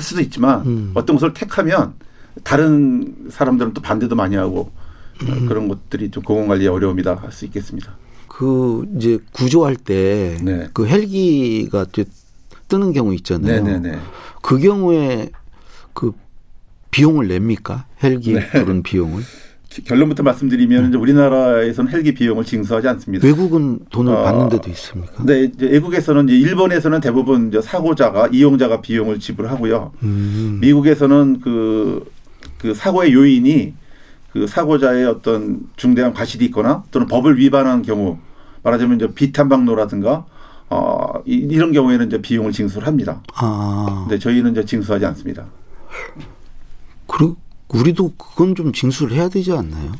수도 0.00 0.20
있지만 0.20 0.64
음. 0.66 0.90
어떤 0.94 1.16
것을 1.16 1.34
택하면 1.34 1.94
다른 2.44 3.14
사람들은 3.30 3.74
또 3.74 3.82
반대도 3.82 4.14
많이 4.14 4.36
하고 4.36 4.70
어, 5.22 5.32
음. 5.32 5.46
그런 5.46 5.68
것들이 5.68 6.10
좀 6.10 6.22
공원 6.22 6.46
관리의 6.48 6.68
어려움이다 6.68 7.16
할 7.16 7.32
수 7.32 7.44
있겠습니다. 7.46 7.96
그 8.28 8.86
이제 8.96 9.18
구조할 9.32 9.76
때 9.76 10.38
네. 10.42 10.68
그 10.72 10.86
헬기가 10.86 11.84
뜨는 12.68 12.92
경우 12.92 13.12
있잖아요. 13.14 13.62
네네네. 13.62 13.98
그 14.40 14.58
경우에 14.58 15.30
그 15.92 16.12
비용을 16.90 17.28
냅니까? 17.28 17.86
헬기 18.02 18.34
네. 18.34 18.48
부른 18.50 18.82
비용을? 18.82 19.22
기- 19.72 19.82
결론부터 19.84 20.22
말씀드리면 20.22 20.88
이제 20.90 20.98
우리나라에서는 20.98 21.90
헬기 21.90 22.12
비용을 22.12 22.44
징수하지 22.44 22.88
않습니다. 22.88 23.26
외국은 23.26 23.80
돈을 23.90 24.12
어, 24.12 24.22
받는 24.22 24.48
데도 24.50 24.68
있습니까? 24.70 25.24
네, 25.24 25.44
이제 25.44 25.66
외국에서는 25.66 26.28
이제 26.28 26.36
일본에서는 26.38 27.00
대부분 27.00 27.48
이제 27.48 27.62
사고자가 27.62 28.28
이용자가 28.28 28.82
비용을 28.82 29.18
지불하고요. 29.18 29.92
음. 30.02 30.58
미국에서는 30.60 31.40
그, 31.40 32.04
그 32.58 32.74
사고의 32.74 33.14
요인이 33.14 33.72
그 34.32 34.46
사고자의 34.46 35.06
어떤 35.06 35.60
중대한 35.76 36.12
과실이 36.12 36.44
있거나 36.46 36.84
또는 36.90 37.06
법을 37.06 37.38
위반한 37.38 37.80
경우 37.82 38.18
말하자면 38.62 38.96
이제 38.96 39.08
비탄방로라든가 39.14 40.26
어, 40.68 41.12
이, 41.26 41.34
이런 41.34 41.72
경우에는 41.72 42.06
이제 42.08 42.20
비용을 42.20 42.52
징수를 42.52 42.86
합니다. 42.86 43.22
아, 43.34 44.04
근데 44.06 44.18
저희는 44.18 44.52
이제 44.52 44.64
징수하지 44.64 45.04
않습니다. 45.06 45.46
그리고 47.06 47.36
우리도 47.72 48.14
그건 48.16 48.54
좀 48.54 48.72
징수를 48.72 49.16
해야 49.16 49.28
되지 49.28 49.52
않나요? 49.52 49.92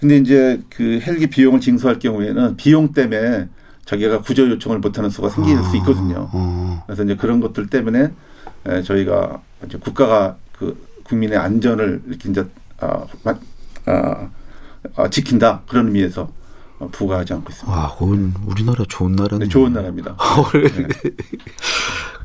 근데 0.00 0.16
이제 0.16 0.60
그 0.70 1.00
헬기 1.02 1.28
비용을 1.28 1.60
징수할 1.60 1.98
경우에는 1.98 2.56
비용 2.56 2.92
때문에 2.92 3.48
자기가 3.84 4.20
구조 4.22 4.48
요청을 4.48 4.78
못하는 4.78 5.10
수가 5.10 5.28
생길 5.28 5.62
수 5.64 5.76
있거든요. 5.78 6.28
어, 6.32 6.82
그래서 6.86 7.04
이제 7.04 7.16
그런 7.16 7.40
것들 7.40 7.66
때문에 7.68 8.10
에, 8.66 8.82
저희가 8.82 9.40
이제 9.66 9.78
국가가 9.78 10.36
그 10.52 10.76
국민의 11.04 11.36
안전을 11.38 12.02
이렇게 12.06 12.30
이제 12.30 12.46
아, 12.80 13.04
마- 13.24 13.38
아, 13.86 14.28
아, 14.96 15.10
지킨다 15.10 15.62
그런 15.68 15.86
의미에서 15.88 16.30
어, 16.78 16.88
부과하지 16.90 17.32
않고 17.34 17.50
있습니다. 17.50 17.76
와, 17.78 17.92
그건 17.94 18.34
우리나라 18.46 18.84
좋은 18.88 19.12
나라네. 19.12 19.44
네, 19.44 19.48
좋은 19.48 19.72
나라입니다. 19.72 20.16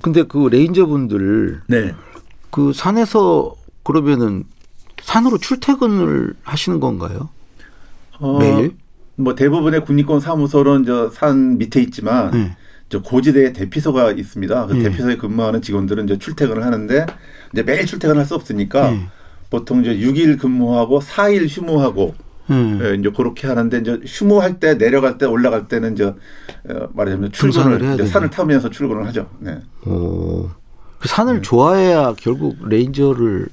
근데 0.01 0.24
그 0.24 0.48
레인저분들 0.48 1.62
네. 1.67 1.94
그 2.51 2.72
산에서 2.74 3.56
그러면은 3.84 4.44
산으로 5.08 5.38
출퇴근을 5.38 6.34
하시는 6.44 6.80
건가요? 6.82 7.30
어, 8.20 8.38
매일? 8.40 8.76
뭐 9.16 9.36
대부분의 9.36 9.86
국립공원 9.86 10.20
사무소는 10.22 10.84
저 10.86 11.10
산 11.12 11.58
밑에 11.58 11.82
있지만 11.82 12.32
네. 12.32 12.58
저 12.90 13.02
고지대에 13.02 13.54
대피소가 13.54 14.12
있습니다. 14.12 14.68
그 14.68 14.74
네. 14.74 14.84
대피소에 14.84 15.16
근무하는 15.16 15.62
직원들은 15.62 16.06
이제 16.06 16.18
출퇴근을 16.20 16.64
하는데 16.66 17.06
이제 17.54 17.64
매일 17.64 17.86
출퇴근할 17.86 18.26
수 18.26 18.36
없으니까 18.36 18.92
네. 18.92 19.08
보통 19.50 19.80
이제 19.82 19.96
6일 19.98 20.38
근무하고 20.40 21.00
4일 21.00 21.48
휴무하고 21.48 22.14
네. 22.50 22.80
예, 22.84 22.96
이제 22.96 23.10
그렇게 23.16 23.48
하는데 23.48 23.78
이제 23.78 24.00
휴무할 24.06 24.60
때 24.60 24.78
내려갈 24.78 25.18
때 25.18 25.26
올라갈 25.26 25.70
때는 25.70 25.94
이제 25.94 26.04
어, 26.04 26.90
말하자면 26.94 27.32
출근을 27.32 27.94
이제. 27.94 28.06
산을 28.06 28.30
타면서 28.30 28.70
출근을 28.70 29.08
하죠. 29.08 29.30
네. 29.40 29.58
오. 29.86 30.50
그 31.00 31.08
산을 31.08 31.42
좋아해야 31.44 32.14
결국 32.18 32.58
레인저를 32.68 33.48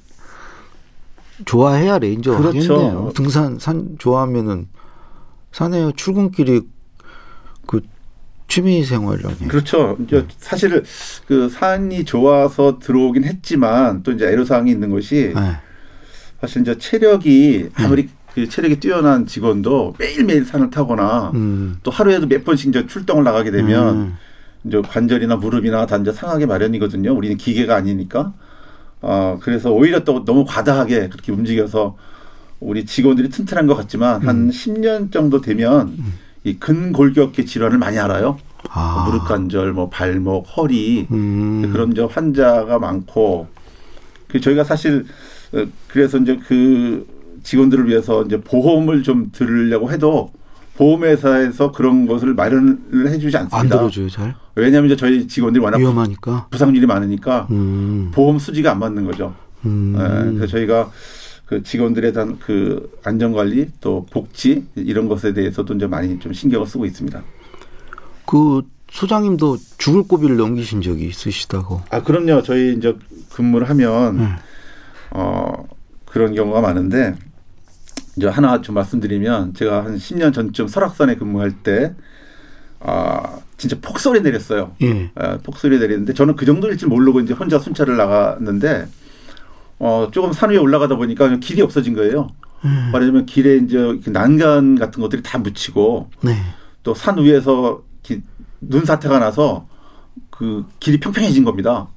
좋아해야 1.45 1.99
레인저 1.99 2.37
그렇죠. 2.37 2.75
하겠네요. 2.75 3.13
등산 3.15 3.59
산 3.59 3.97
좋아하면은 3.99 4.69
산에 5.53 5.93
출근길이 5.97 6.63
그 7.67 7.81
취미 8.49 8.85
생활 8.85 9.19
아니에요. 9.25 9.49
그렇죠. 9.49 9.97
이제 10.05 10.27
사실 10.39 10.83
그 11.27 11.49
산이 11.49 12.05
좋아서 12.05 12.79
들어오긴 12.79 13.25
했지만 13.25 14.03
또 14.03 14.13
이제 14.13 14.27
애로사항이 14.27 14.71
있는 14.71 14.91
것이 14.91 15.33
네. 15.35 15.57
사실 16.41 16.63
이제 16.63 16.77
체력이 16.77 17.71
아무리 17.75 18.09
그 18.35 18.49
체력이 18.49 18.81
뛰어난 18.81 19.27
직원도 19.27 19.95
매일매일 19.99 20.45
산을 20.45 20.71
타거나 20.71 21.31
음. 21.35 21.79
또 21.83 21.91
하루에도 21.91 22.27
몇 22.27 22.45
번씩 22.45 22.69
이제 22.69 22.87
출동을 22.87 23.25
나가게 23.25 23.51
되면 23.51 23.97
음. 23.97 24.17
이제 24.65 24.81
관절이나 24.83 25.37
무릎이나 25.37 25.87
다 25.87 25.97
이제 25.97 26.13
상하게 26.13 26.47
마련이거든요. 26.47 27.13
우리는 27.15 27.37
기계가 27.37 27.77
아니니까. 27.77 28.35
어, 29.07 29.39
그래서 29.43 29.71
오히려 29.71 30.03
또 30.03 30.25
너무 30.25 30.47
과다하게 30.47 31.11
그렇게 31.11 31.31
움직여서 31.31 31.97
우리 32.59 32.87
직원들이 32.87 33.29
튼튼한 33.29 33.67
것 33.67 33.75
같지만 33.75 34.23
음. 34.23 34.29
한 34.29 34.51
10년 34.51 35.13
정도 35.13 35.43
되면 35.43 35.95
이 36.43 36.59
근골격계 36.59 37.45
질환을 37.45 37.77
많이 37.77 37.99
알아요. 37.99 38.39
아. 38.71 39.05
무릎 39.07 39.29
관절, 39.29 39.75
뭐 39.75 39.91
발목, 39.91 40.47
허리 40.57 41.07
음. 41.11 41.71
그런 41.71 41.93
이제 41.93 42.01
환자가 42.03 42.79
많고 42.79 43.47
그 44.27 44.41
저희가 44.41 44.65
사실 44.65 45.05
어, 45.53 45.67
그래서 45.89 46.17
이제 46.17 46.39
그 46.49 47.07
직원들을 47.43 47.87
위해서 47.89 48.23
이제 48.23 48.41
보험을 48.41 49.03
좀 49.03 49.31
들으려고 49.33 49.93
해도 49.93 50.33
보험회사에서 50.77 51.73
그런 51.73 52.07
것을 52.07 52.33
마련을 52.33 53.09
해주지 53.11 53.37
안 53.37 53.45
않습니다. 53.45 53.77
들어줘요 53.77 54.09
잘 54.09 54.35
왜냐하면 54.57 54.91
이제 54.91 54.97
저희 54.97 55.27
직원들이 55.27 55.63
워낙 55.63 55.79
위험하니까. 55.79 56.47
부상률이 56.51 56.87
많으니까 56.87 57.49
음. 57.51 58.11
보험 58.15 58.39
수지가 58.39 58.71
안 58.73 58.79
맞는 58.79 59.05
거죠. 59.05 59.35
음. 59.65 59.95
예, 59.99 60.33
그래서 60.37 60.47
저희가 60.47 60.91
그 61.47 61.63
직원들에 61.63 62.13
대한 62.13 62.39
그 62.39 62.99
안전 63.05 63.33
관리 63.33 63.69
또 63.81 64.07
복지 64.11 64.65
이런 64.75 65.09
것에 65.09 65.33
대해서도 65.33 65.75
이제 65.75 65.87
많이 65.87 66.19
좀 66.19 66.33
신경을 66.33 66.67
쓰고 66.67 66.87
있습니다. 66.87 67.23
그 68.27 68.63
소장님도 68.91 69.57
죽을 69.77 70.05
고비를 70.05 70.37
넘기신 70.37 70.81
적이 70.81 71.07
있으시다고. 71.09 71.83
아 71.91 72.03
그럼요. 72.03 72.43
저희 72.43 72.75
이제 72.75 72.97
근무를 73.33 73.69
하면 73.71 74.19
음. 74.21 74.37
어 75.11 75.65
그런 76.05 76.35
경우가 76.35 76.61
많은데 76.61 77.15
이제 78.17 78.29
하나 78.29 78.61
좀 78.61 78.77
말씀드리면 78.77 79.55
제가 79.55 79.85
한 79.85 79.97
10년 79.97 80.33
전쯤 80.33 80.69
설악산에 80.69 81.17
근무할 81.17 81.51
때 81.51 81.95
아, 82.85 83.39
진짜 83.57 83.77
폭설이 83.81 84.21
내렸어요. 84.21 84.73
예. 84.83 85.11
아, 85.15 85.39
폭설이 85.39 85.79
내리는데 85.79 86.13
저는 86.13 86.37
그 86.37 86.45
정도일 86.45 86.77
줄 86.77 86.89
모르고 86.89 87.21
이제 87.21 87.33
혼자 87.33 87.59
순찰을 87.59 87.97
나갔는데 87.97 88.87
어, 89.79 90.09
조금 90.13 90.33
산 90.33 90.51
위에 90.51 90.59
올라가다 90.59 90.97
보니까 90.97 91.37
길이 91.39 91.63
없어진 91.63 91.95
거예요. 91.95 92.29
음. 92.65 92.91
말하자면 92.93 93.27
길에 93.27 93.57
이제 93.57 93.99
난간 94.07 94.79
같은 94.79 95.01
것들이 95.01 95.23
다 95.23 95.39
묻히고 95.39 96.11
네. 96.23 96.37
또산 96.83 97.19
위에서 97.19 97.83
이렇게 98.05 98.23
눈사태가 98.61 99.19
나서 99.19 99.67
그 100.31 100.65
길이 100.79 101.01
평평해진 101.01 101.45
겁니다. 101.45 101.89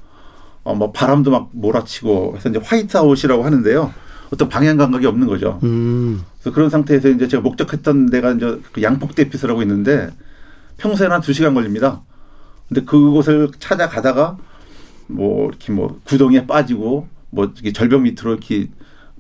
어, 0.63 0.74
뭐 0.74 0.91
바람도 0.91 1.32
막 1.32 1.50
몰아치고 1.51 2.36
해서 2.38 2.50
이제 2.50 2.60
화이트아웃이라고 2.63 3.44
하는데요. 3.44 3.94
어떤 4.32 4.50
방향 4.50 4.77
감각이 4.77 5.06
없는 5.06 5.27
거죠. 5.27 5.60
음. 5.63 6.22
그래서 6.39 6.53
그런 6.53 6.70
상태에서 6.70 7.10
이제 7.10 7.27
제가 7.27 7.41
목적했던 7.41 8.10
데가 8.10 8.32
이제 8.32 8.60
그 8.72 8.82
양폭대피소라고 8.82 9.62
있는데 9.62 10.10
평소에는 10.77 11.15
한두 11.15 11.34
시간 11.34 11.53
걸립니다. 11.53 12.01
근데 12.67 12.81
그곳을 12.81 13.50
찾아가다가 13.60 14.38
뭐 15.07 15.48
이렇게 15.48 15.72
뭐 15.72 16.00
구덩이에 16.03 16.48
빠지고 16.48 17.07
뭐 17.29 17.46
이렇게 17.46 17.72
절벽 17.72 18.01
밑으로 18.01 18.34
이렇게 18.34 18.69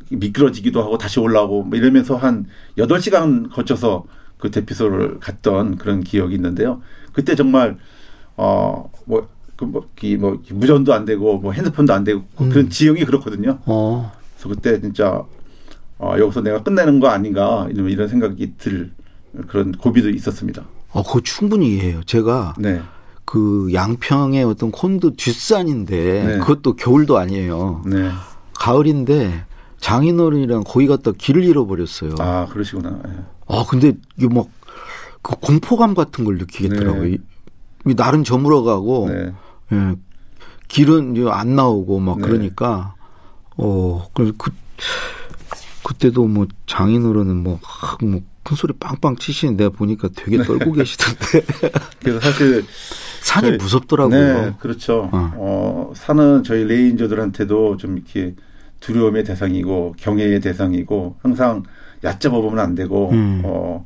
미끄러지기도 0.09 0.81
하고 0.81 0.97
다시 0.97 1.19
올라오고 1.19 1.63
뭐 1.63 1.77
이러면서 1.77 2.15
한 2.15 2.45
여덟 2.77 3.01
시간 3.01 3.49
거쳐서 3.49 4.05
그 4.37 4.51
대피소를 4.51 5.19
갔던 5.19 5.77
그런 5.77 6.03
기억이 6.03 6.35
있는데요. 6.35 6.81
그때 7.13 7.35
정말 7.35 7.77
어뭐 8.35 9.29
그 9.55 9.65
뭐, 9.65 9.89
이 10.03 10.15
뭐, 10.15 10.39
무전도 10.51 10.93
안 10.93 11.03
되고, 11.03 11.39
뭐, 11.39 11.51
핸드폰도 11.51 11.91
안 11.91 12.03
되고, 12.03 12.23
그런 12.37 12.69
지형이 12.69 13.05
그렇거든요. 13.05 13.57
어. 13.65 14.11
그래서 14.35 14.49
그때 14.49 14.79
진짜 14.79 15.25
어, 15.97 16.15
여기서 16.19 16.41
내가 16.41 16.61
끝내는 16.61 16.99
거 16.99 17.07
아닌가 17.07 17.67
이런 17.71 17.89
이런 17.89 18.07
생각이 18.07 18.53
들 18.57 18.91
그런 19.47 19.71
고비도 19.71 20.09
있었습니다. 20.11 20.63
어, 20.91 21.03
그거 21.03 21.21
충분히 21.21 21.73
이해해요. 21.75 22.03
제가 22.03 22.53
네. 22.57 22.81
그 23.25 23.69
양평의 23.73 24.43
어떤 24.43 24.71
콘도 24.71 25.15
뒷산인데 25.15 26.23
네. 26.25 26.37
그것도 26.39 26.75
겨울도 26.75 27.17
아니에요. 27.17 27.83
네. 27.85 28.09
가을인데 28.53 29.45
장인어른이랑 29.79 30.63
거기 30.65 30.87
갔다 30.87 31.11
길을 31.17 31.43
잃어버렸어요. 31.43 32.15
아, 32.19 32.23
아 32.23 32.45
그러시구나. 32.45 32.99
예. 33.07 33.11
근데 33.69 33.93
이게 34.17 34.27
막 34.27 34.47
그 35.21 35.35
공포감 35.41 35.93
같은 35.93 36.23
걸 36.23 36.37
느끼겠더라고요. 36.37 37.03
네. 37.03 37.09
이- 37.09 37.17
이 37.89 37.93
날은 37.95 38.23
저물어가고 38.23 39.09
네. 39.09 39.33
예, 39.73 39.95
길은 40.69 41.27
안 41.29 41.55
나오고 41.57 41.99
막 41.99 42.17
네. 42.19 42.27
그러니까 42.27 42.95
어, 43.57 44.07
그, 44.13 44.31
그 44.37 44.51
그때도 45.87 46.27
뭐 46.27 46.47
장인어른은 46.65 47.37
뭐, 47.37 47.59
하, 47.63 47.97
뭐, 48.05 48.19
큰 48.43 48.57
소리 48.57 48.73
빵빵 48.73 49.15
치시는 49.15 49.55
내가 49.55 49.69
보니까 49.69 50.09
되게 50.13 50.37
떨고 50.43 50.73
계시던데. 50.73 51.45
그래서 52.03 52.19
사실 52.19 52.65
산이 53.21 53.47
저희- 53.47 53.57
무섭더라고요. 53.57 54.41
네, 54.41 54.53
그렇죠. 54.59 55.09
어. 55.13 55.31
어, 55.37 55.93
산은 55.95 56.43
저희 56.43 56.65
레인저들한테도 56.65 57.77
좀 57.77 57.95
이렇게 57.95 58.35
두려움의 58.81 59.23
대상이고 59.23 59.95
경외의 59.97 60.41
대상이고 60.41 61.15
항상 61.23 61.63
얕잡아 62.03 62.33
보면 62.41 62.59
안 62.59 62.75
되고 62.75 63.09
음. 63.11 63.41
어, 63.45 63.85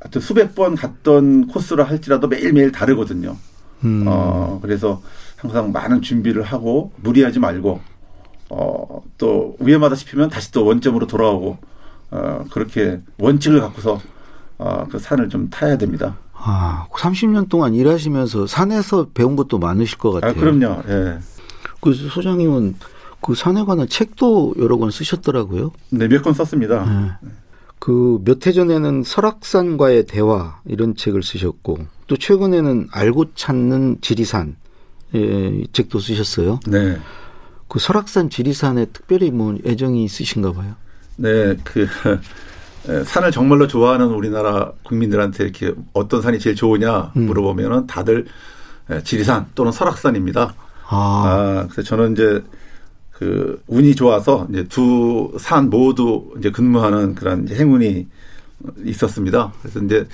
하여튼 0.00 0.20
수백 0.20 0.54
번 0.54 0.76
갔던 0.76 1.48
코스라 1.48 1.82
할지라도 1.84 2.28
매일매일 2.28 2.70
다르거든요. 2.70 3.36
음. 3.84 4.04
어, 4.06 4.60
그래서 4.62 5.02
항상 5.36 5.72
많은 5.72 6.00
준비를 6.00 6.42
하고 6.44 6.92
무리하지 7.02 7.40
말고 7.40 7.80
어, 8.56 9.02
또 9.18 9.56
위험하다 9.58 9.96
싶으면 9.96 10.28
다시 10.28 10.52
또 10.52 10.64
원점으로 10.64 11.06
돌아오고 11.06 11.58
어, 12.12 12.44
그렇게 12.52 13.00
원칙을 13.18 13.60
갖고서 13.60 14.00
어, 14.58 14.86
그 14.90 14.98
산을 14.98 15.28
좀 15.28 15.50
타야 15.50 15.76
됩니다. 15.76 16.16
아, 16.32 16.86
30년 16.92 17.48
동안 17.48 17.74
일하시면서 17.74 18.46
산에서 18.46 19.08
배운 19.14 19.34
것도 19.34 19.58
많으실 19.58 19.98
것 19.98 20.12
같아요. 20.12 20.30
아, 20.30 20.34
그럼요. 20.34 20.82
예. 20.88 21.18
그 21.80 21.92
소장님은 21.94 22.76
그 23.20 23.34
산에 23.34 23.64
관한 23.64 23.88
책도 23.88 24.54
여러 24.58 24.76
권 24.76 24.90
쓰셨더라고요. 24.90 25.72
네, 25.90 26.06
몇 26.08 26.22
권 26.22 26.34
썼습니다. 26.34 27.18
그몇 27.78 28.46
해 28.46 28.52
전에는 28.52 29.02
설악산과의 29.04 30.06
대화 30.06 30.58
이런 30.66 30.94
책을 30.94 31.22
쓰셨고 31.22 31.78
또 32.06 32.16
최근에는 32.16 32.88
알고 32.92 33.34
찾는 33.34 33.98
지리산 34.00 34.56
예, 35.14 35.18
이 35.20 35.66
책도 35.72 35.98
쓰셨어요. 35.98 36.60
네. 36.66 36.96
그 37.68 37.78
설악산 37.78 38.30
지리산에 38.30 38.86
특별히 38.92 39.30
뭐 39.30 39.56
애정이 39.64 40.04
있으신가 40.04 40.52
봐요. 40.52 40.74
네, 41.16 41.56
그 41.64 41.86
에, 42.88 43.02
산을 43.04 43.30
정말로 43.30 43.66
좋아하는 43.66 44.06
우리나라 44.06 44.72
국민들한테 44.82 45.44
이렇게 45.44 45.72
어떤 45.92 46.22
산이 46.22 46.38
제일 46.38 46.56
좋으냐 46.56 47.12
음. 47.16 47.26
물어보면은 47.26 47.86
다들 47.86 48.26
에, 48.90 49.02
지리산 49.02 49.46
또는 49.54 49.72
설악산입니다. 49.72 50.54
아, 50.88 50.96
아, 51.26 51.66
그래서 51.70 51.82
저는 51.88 52.12
이제 52.12 52.42
그 53.10 53.62
운이 53.68 53.94
좋아서 53.94 54.46
이제 54.50 54.64
두 54.64 55.36
산 55.38 55.70
모두 55.70 56.32
이제 56.38 56.50
근무하는 56.50 57.14
그런 57.14 57.44
이제 57.44 57.54
행운이 57.54 58.06
있었습니다. 58.84 59.52
그래서 59.62 59.80
이제 59.80 60.06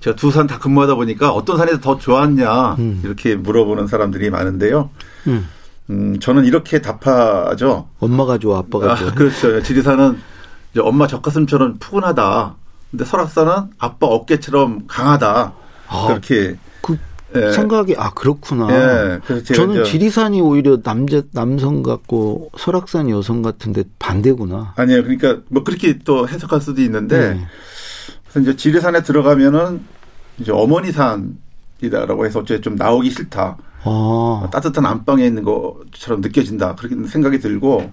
제가 0.00 0.16
두 0.16 0.30
산 0.30 0.46
다 0.46 0.58
근무하다 0.58 0.94
보니까 0.96 1.30
어떤 1.32 1.56
산이 1.56 1.80
더 1.80 1.98
좋았냐 1.98 2.74
음. 2.78 3.00
이렇게 3.04 3.34
물어보는 3.36 3.86
사람들이 3.86 4.30
많은데요. 4.30 4.90
음. 5.28 5.48
음, 5.90 6.18
저는 6.20 6.44
이렇게 6.44 6.80
답하죠. 6.80 7.88
엄마가 7.98 8.38
좋아, 8.38 8.58
아빠가 8.58 8.94
좋아. 8.96 9.08
아, 9.08 9.14
그렇죠. 9.14 9.62
지리산은 9.62 10.18
이제 10.72 10.80
엄마 10.80 11.06
젖가슴처럼 11.06 11.78
푸근하다. 11.78 12.54
근데 12.90 13.04
설악산은 13.04 13.52
아빠 13.78 14.06
어깨처럼 14.06 14.86
강하다. 14.86 15.52
아, 15.88 16.06
그렇게 16.06 16.56
그 16.82 16.98
예. 17.34 17.52
생각이 17.52 17.94
아 17.98 18.10
그렇구나. 18.10 18.68
예, 18.70 19.42
저는 19.42 19.84
지리산이 19.84 20.40
오히려 20.40 20.80
남자 20.80 21.22
남성 21.32 21.82
같고 21.82 22.50
설악산이 22.56 23.10
여성 23.10 23.42
같은데 23.42 23.84
반대구나. 23.98 24.74
아니에요. 24.76 25.02
그러니까 25.02 25.38
뭐 25.48 25.64
그렇게 25.64 25.98
또 25.98 26.28
해석할 26.28 26.60
수도 26.60 26.80
있는데 26.82 27.34
네. 27.34 27.46
그래서 28.24 28.40
이제 28.40 28.56
지리산에 28.56 29.02
들어가면은 29.02 29.84
이제 30.38 30.52
어머니 30.52 30.90
산이다라고 30.92 32.24
해서 32.24 32.40
어째 32.40 32.60
좀 32.60 32.76
나오기 32.76 33.10
싫다. 33.10 33.56
아, 33.84 34.48
따뜻한 34.52 34.84
안방에 34.86 35.24
있는 35.26 35.44
것처럼 35.44 36.20
느껴진다. 36.20 36.74
그렇게 36.74 36.96
생각이 37.08 37.38
들고. 37.38 37.90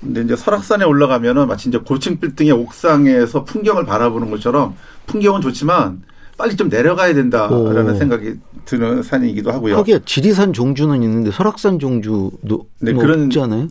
근데 0.00 0.20
이제 0.22 0.36
설악산에 0.36 0.84
올라가면은 0.84 1.46
마치 1.48 1.68
이제 1.68 1.78
고층 1.78 2.20
빌딩의 2.20 2.52
옥상에서 2.52 3.44
풍경을 3.44 3.86
바라보는 3.86 4.30
것처럼 4.30 4.74
풍경은 5.06 5.40
좋지만 5.40 6.02
빨리 6.36 6.56
좀 6.56 6.68
내려가야 6.68 7.14
된다라는 7.14 7.90
오. 7.90 7.94
생각이 7.94 8.34
드는 8.66 9.02
산이기도 9.02 9.50
하고요. 9.52 9.78
하기야 9.78 10.00
지리산 10.04 10.52
종주는 10.52 11.02
있는데 11.02 11.30
설악산 11.30 11.78
종주도 11.78 12.66
네, 12.80 12.92
뭐 12.92 13.02
그런- 13.02 13.24
없지 13.26 13.40
않아요? 13.40 13.68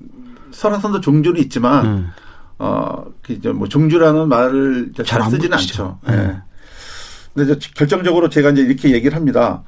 설악산도 0.52 1.02
종주는 1.02 1.39
있지만 1.41 1.95
네. 1.95 2.04
어, 2.60 3.06
그 3.21 3.34
이제 3.34 3.49
뭐 3.52 3.67
종주라는 3.67 4.28
말을 4.30 4.91
잘안 5.06 5.06
잘 5.30 5.32
쓰지는. 5.32 5.58
않죠. 5.58 5.99
네. 6.08 6.13
예. 6.13 6.38
근데 7.34 7.54
이제 7.54 7.69
결정적으로 7.76 8.30
제가 8.30 8.52
이제 8.52 8.62
이렇게 8.62 8.91
얘기를 8.93 9.15
합니다. 9.15 9.63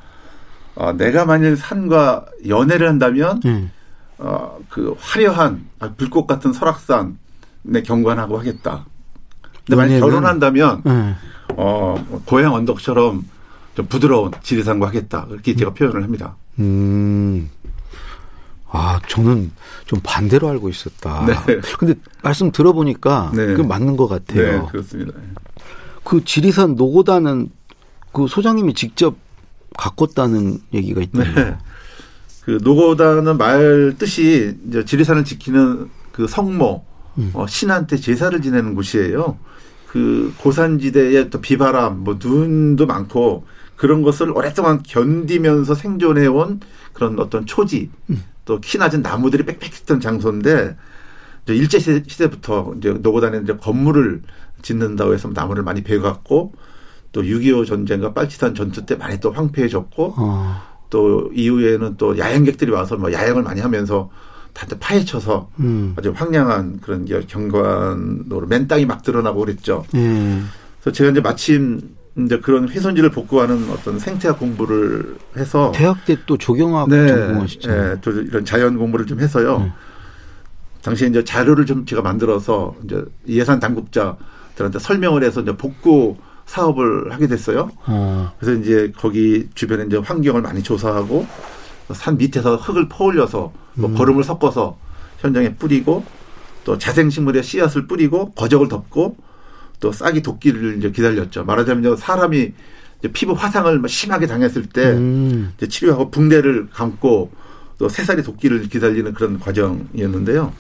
어, 0.75 0.91
내가 0.93 1.25
만일 1.25 1.55
산과 1.55 2.25
연애를 2.47 2.88
한다면 2.89 3.39
네. 3.43 3.69
어, 4.17 4.59
그 4.69 4.95
화려한 4.99 5.65
아, 5.79 5.91
불꽃 5.95 6.27
같은 6.27 6.53
설악산에 6.53 7.81
경관하고 7.85 8.38
하겠다. 8.38 8.85
근데 9.65 9.75
만약 9.75 9.99
결혼한다면 9.99 10.81
네. 10.85 11.15
어, 11.55 11.95
뭐 12.07 12.21
고향 12.25 12.53
언덕처럼 12.53 13.25
좀 13.75 13.88
부드러운 13.88 14.31
지리산과 14.43 14.88
하겠다. 14.88 15.25
그렇게 15.27 15.55
제가 15.55 15.73
표현을 15.73 16.03
합니다. 16.03 16.35
음. 16.59 17.49
아, 18.69 18.99
저는 19.07 19.51
좀 19.85 19.99
반대로 20.03 20.49
알고 20.49 20.69
있었다. 20.69 21.25
네. 21.25 21.33
근데 21.79 21.95
말씀 22.21 22.51
들어보니까 22.51 23.31
네. 23.33 23.53
그 23.53 23.61
맞는 23.61 23.95
것 23.95 24.09
네, 24.09 24.17
같아요. 24.17 24.67
그렇습니다. 24.67 25.13
그 26.03 26.23
지리산 26.25 26.75
노고단은 26.75 27.49
그 28.11 28.27
소장님이 28.27 28.73
직접 28.73 29.15
가꿨다는 29.77 30.59
얘기가 30.73 31.01
있던데. 31.01 31.33
네. 31.33 31.57
그 32.43 32.59
노고다는 32.61 33.38
말 33.38 33.95
뜻이 33.97 34.55
이제 34.67 34.85
지리산을 34.85 35.25
지키는 35.25 35.89
그 36.11 36.27
성모 36.27 36.85
음. 37.17 37.31
어, 37.33 37.47
신한테 37.47 37.97
제사를 37.97 38.39
지내는 38.41 38.75
곳이에요. 38.75 39.38
그 39.88 40.33
고산지대에 40.39 41.29
또 41.29 41.39
비바람, 41.41 42.03
뭐 42.03 42.19
눈도 42.21 42.85
많고 42.85 43.45
그런 43.75 44.01
것을 44.01 44.31
오랫동안 44.31 44.83
견디면서 44.83 45.73
생존해온 45.75 46.59
그런 46.93 47.17
어떤 47.19 47.45
초지, 47.45 47.89
음. 48.09 48.23
또키 48.45 48.77
낮은 48.77 49.01
나무들이 49.01 49.43
빽빽했던 49.45 49.99
장소인데 49.99 50.75
이제 51.43 51.55
일제 51.55 51.79
시대- 51.79 52.03
시대부터 52.07 52.75
이제 52.77 52.91
노고단에 52.91 53.39
이제 53.43 53.55
건물을 53.55 54.21
짓는다고 54.61 55.13
해서 55.13 55.29
나무를 55.33 55.63
많이 55.63 55.81
베갖고 55.81 56.53
또 57.15 57.21
6.25 57.23 57.65
전쟁과 57.65 58.12
빨치산 58.13 58.54
전투 58.54 58.86
때 58.86 58.95
많이 58.95 59.17
또 59.21 59.32
황폐해졌고 59.32 60.15
어. 60.17 60.62
또 60.89 61.32
이후에는 61.34 61.95
또 61.95 62.17
야행객들이 62.17 62.69
와서 62.71 62.97
뭐 62.97 63.13
야행을 63.13 63.41
많이 63.41 63.62
하면서 63.62 64.10
다들 64.51 64.78
파헤쳐서 64.82 65.49
음. 65.62 65.93
아주 65.95 66.12
황량한 66.13 66.82
그런 66.82 67.06
게 67.06 67.21
경관으로 67.21 68.47
맨 68.47 68.67
땅이 68.67 68.86
막 68.86 69.01
드러나고 69.01 69.39
그랬죠. 69.39 69.86
예. 69.95 70.41
그래서 70.82 70.91
제가 70.93 71.12
이제 71.12 71.21
마침 71.21 71.95
이제 72.17 72.38
그런 72.39 72.67
훼손지를 72.67 73.12
복구하는 73.12 73.69
어떤 73.71 73.97
생태학 73.97 74.38
공부를 74.38 75.15
해서 75.38 75.71
대학 75.73 76.04
때 76.04 76.17
또 76.25 76.38
조경학 76.38 76.89
네, 76.89 77.08
전공하셨잖아요. 77.08 77.91
예, 77.91 78.01
또 78.01 78.12
이런 78.12 78.43
자연 78.43 78.78
공부를 78.78 79.06
좀 79.06 79.21
해서요. 79.21 79.60
네. 79.60 79.71
당시에 80.82 81.08
이제 81.08 81.23
자료를 81.23 81.65
좀 81.65 81.86
제가 81.86 82.01
만들어서 82.01 82.75
이제 82.84 83.06
예산 83.30 83.62
당국자들한테 83.62 84.80
설명을 84.80 85.23
해서 85.23 85.39
이제 85.41 85.56
복구 85.56 86.17
사업을 86.45 87.12
하게 87.12 87.27
됐어요. 87.27 87.71
어. 87.86 88.34
그래서 88.39 88.60
이제 88.60 88.91
거기 88.97 89.47
주변에 89.55 89.86
이제 89.86 89.97
환경을 89.97 90.41
많이 90.41 90.62
조사하고 90.63 91.25
산 91.91 92.17
밑에서 92.17 92.55
흙을 92.55 92.89
퍼올려서 92.89 93.51
뭐 93.75 93.89
음. 93.89 93.95
거름을 93.95 94.23
섞어서 94.23 94.77
현장에 95.19 95.55
뿌리고 95.55 96.05
또 96.63 96.77
자생식물의 96.77 97.43
씨앗을 97.43 97.88
뿌리고 97.88 98.31
거적을 98.31 98.67
덮고 98.67 99.17
또 99.79 99.91
싹이 99.91 100.21
돋기를 100.21 100.77
이제 100.77 100.91
기다렸죠. 100.91 101.45
말하자면 101.45 101.97
사람이 101.97 102.53
이제 102.99 103.12
피부 103.12 103.34
화상을 103.34 103.77
막 103.79 103.88
심하게 103.88 104.25
당했을 104.25 104.65
때 104.67 104.91
음. 104.91 105.53
이제 105.58 105.67
치료하고 105.67 106.10
붕대를 106.10 106.69
감고 106.71 107.31
또 107.77 107.89
새살이 107.89 108.23
돋기를 108.23 108.69
기다리는 108.69 109.13
그런 109.13 109.39
과정이었는데요. 109.39 110.53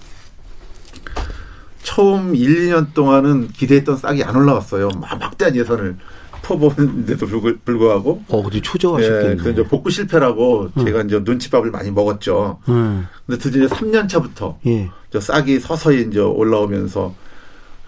처음 1.89 2.35
1, 2.35 2.69
2년 2.71 2.93
동안은 2.95 3.49
기대했던 3.49 3.97
싹이 3.97 4.23
안 4.23 4.35
올라왔어요. 4.35 4.89
막 4.99 5.19
막대한 5.19 5.55
예산을 5.55 5.95
퍼보는데도 6.41 7.25
불구- 7.27 7.57
불구하고 7.63 8.23
어, 8.27 8.41
근데 8.41 8.57
예, 8.57 8.61
초조하셨겠네. 8.61 9.35
그 9.35 9.51
이제 9.51 9.63
복구 9.63 9.89
실패라고 9.91 10.71
음. 10.77 10.85
제가 10.85 11.01
이제 11.03 11.19
눈치밥을 11.23 11.69
많이 11.71 11.91
먹었죠. 11.91 12.59
음. 12.69 13.07
근데 13.25 13.39
드디어 13.39 13.67
3년 13.67 14.09
차부터 14.09 14.57
예. 14.65 14.89
저 15.11 15.19
싹이 15.19 15.59
서서히 15.59 16.07
이제 16.09 16.19
올라오면서 16.19 17.13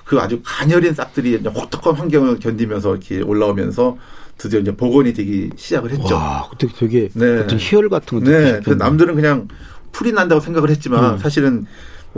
그 0.06 0.18
아주 0.20 0.42
가녀린 0.44 0.94
싹들이 0.94 1.38
이제 1.40 1.50
혹독한 1.50 1.96
환경을 1.96 2.40
견디면서 2.40 2.92
이렇게 2.92 3.22
올라오면서 3.22 3.98
드디어 4.38 4.60
이제 4.60 4.76
복원이 4.76 5.14
되기 5.14 5.50
시작을 5.56 5.92
했죠. 5.92 6.16
와, 6.16 6.48
그때 6.52 6.68
되게 6.78 7.10
네. 7.14 7.40
어떤 7.40 7.58
희열 7.60 7.90
같은 7.90 8.24
거 8.24 8.30
네, 8.30 8.60
그. 8.64 8.70
남들은 8.72 9.16
그냥 9.16 9.48
풀이 9.92 10.12
난다고 10.14 10.40
생각을 10.40 10.70
했지만 10.70 11.16
음. 11.16 11.18
사실은 11.18 11.66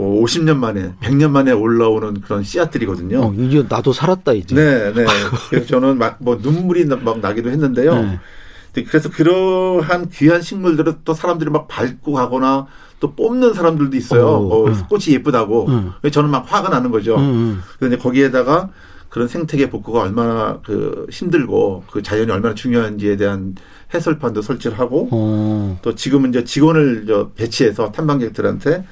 뭐 0.00 0.22
50년 0.24 0.56
만에, 0.56 0.94
100년 1.02 1.30
만에 1.30 1.52
올라오는 1.52 2.20
그런 2.22 2.42
씨앗들이거든요. 2.42 3.20
어, 3.20 3.34
이제 3.34 3.66
나도 3.68 3.92
살았다 3.92 4.32
이제. 4.32 4.54
네, 4.54 4.92
네. 4.94 5.04
그래서 5.50 5.66
저는 5.66 5.98
막 5.98 6.16
뭐 6.20 6.38
눈물이 6.40 6.86
나- 6.86 6.96
막 6.96 7.20
나기도 7.20 7.50
했는데요. 7.50 7.94
네. 7.94 8.84
그래서 8.86 9.10
그러한 9.10 10.08
귀한 10.10 10.40
식물들을 10.42 10.94
또 11.04 11.12
사람들이 11.12 11.50
막 11.50 11.66
밟고 11.68 12.12
가거나 12.12 12.66
또 13.00 13.14
뽑는 13.14 13.52
사람들도 13.54 13.96
있어요. 13.96 14.26
어, 14.26 14.62
어, 14.64 14.68
네. 14.70 14.76
꽃이 14.88 15.04
예쁘다고. 15.08 15.66
음. 15.68 15.92
그래서 16.00 16.14
저는 16.14 16.30
막 16.30 16.44
화가 16.50 16.68
나는 16.70 16.90
거죠. 16.90 17.16
음, 17.16 17.20
음. 17.20 17.62
그런데 17.78 17.96
거기에다가 17.98 18.70
그런 19.08 19.26
생태계 19.28 19.70
복구가 19.70 20.02
얼마나 20.02 20.60
그 20.64 21.06
힘들고 21.10 21.84
그 21.90 22.00
자연이 22.02 22.30
얼마나 22.30 22.54
중요한지에 22.54 23.16
대한 23.16 23.54
해설판도 23.92 24.40
설치를 24.40 24.78
하고 24.78 25.08
어. 25.10 25.78
또 25.82 25.94
지금은 25.96 26.30
이제 26.30 26.44
직원을 26.44 27.04
저 27.08 27.30
배치해서 27.34 27.90
탐방객들한테 27.90 28.84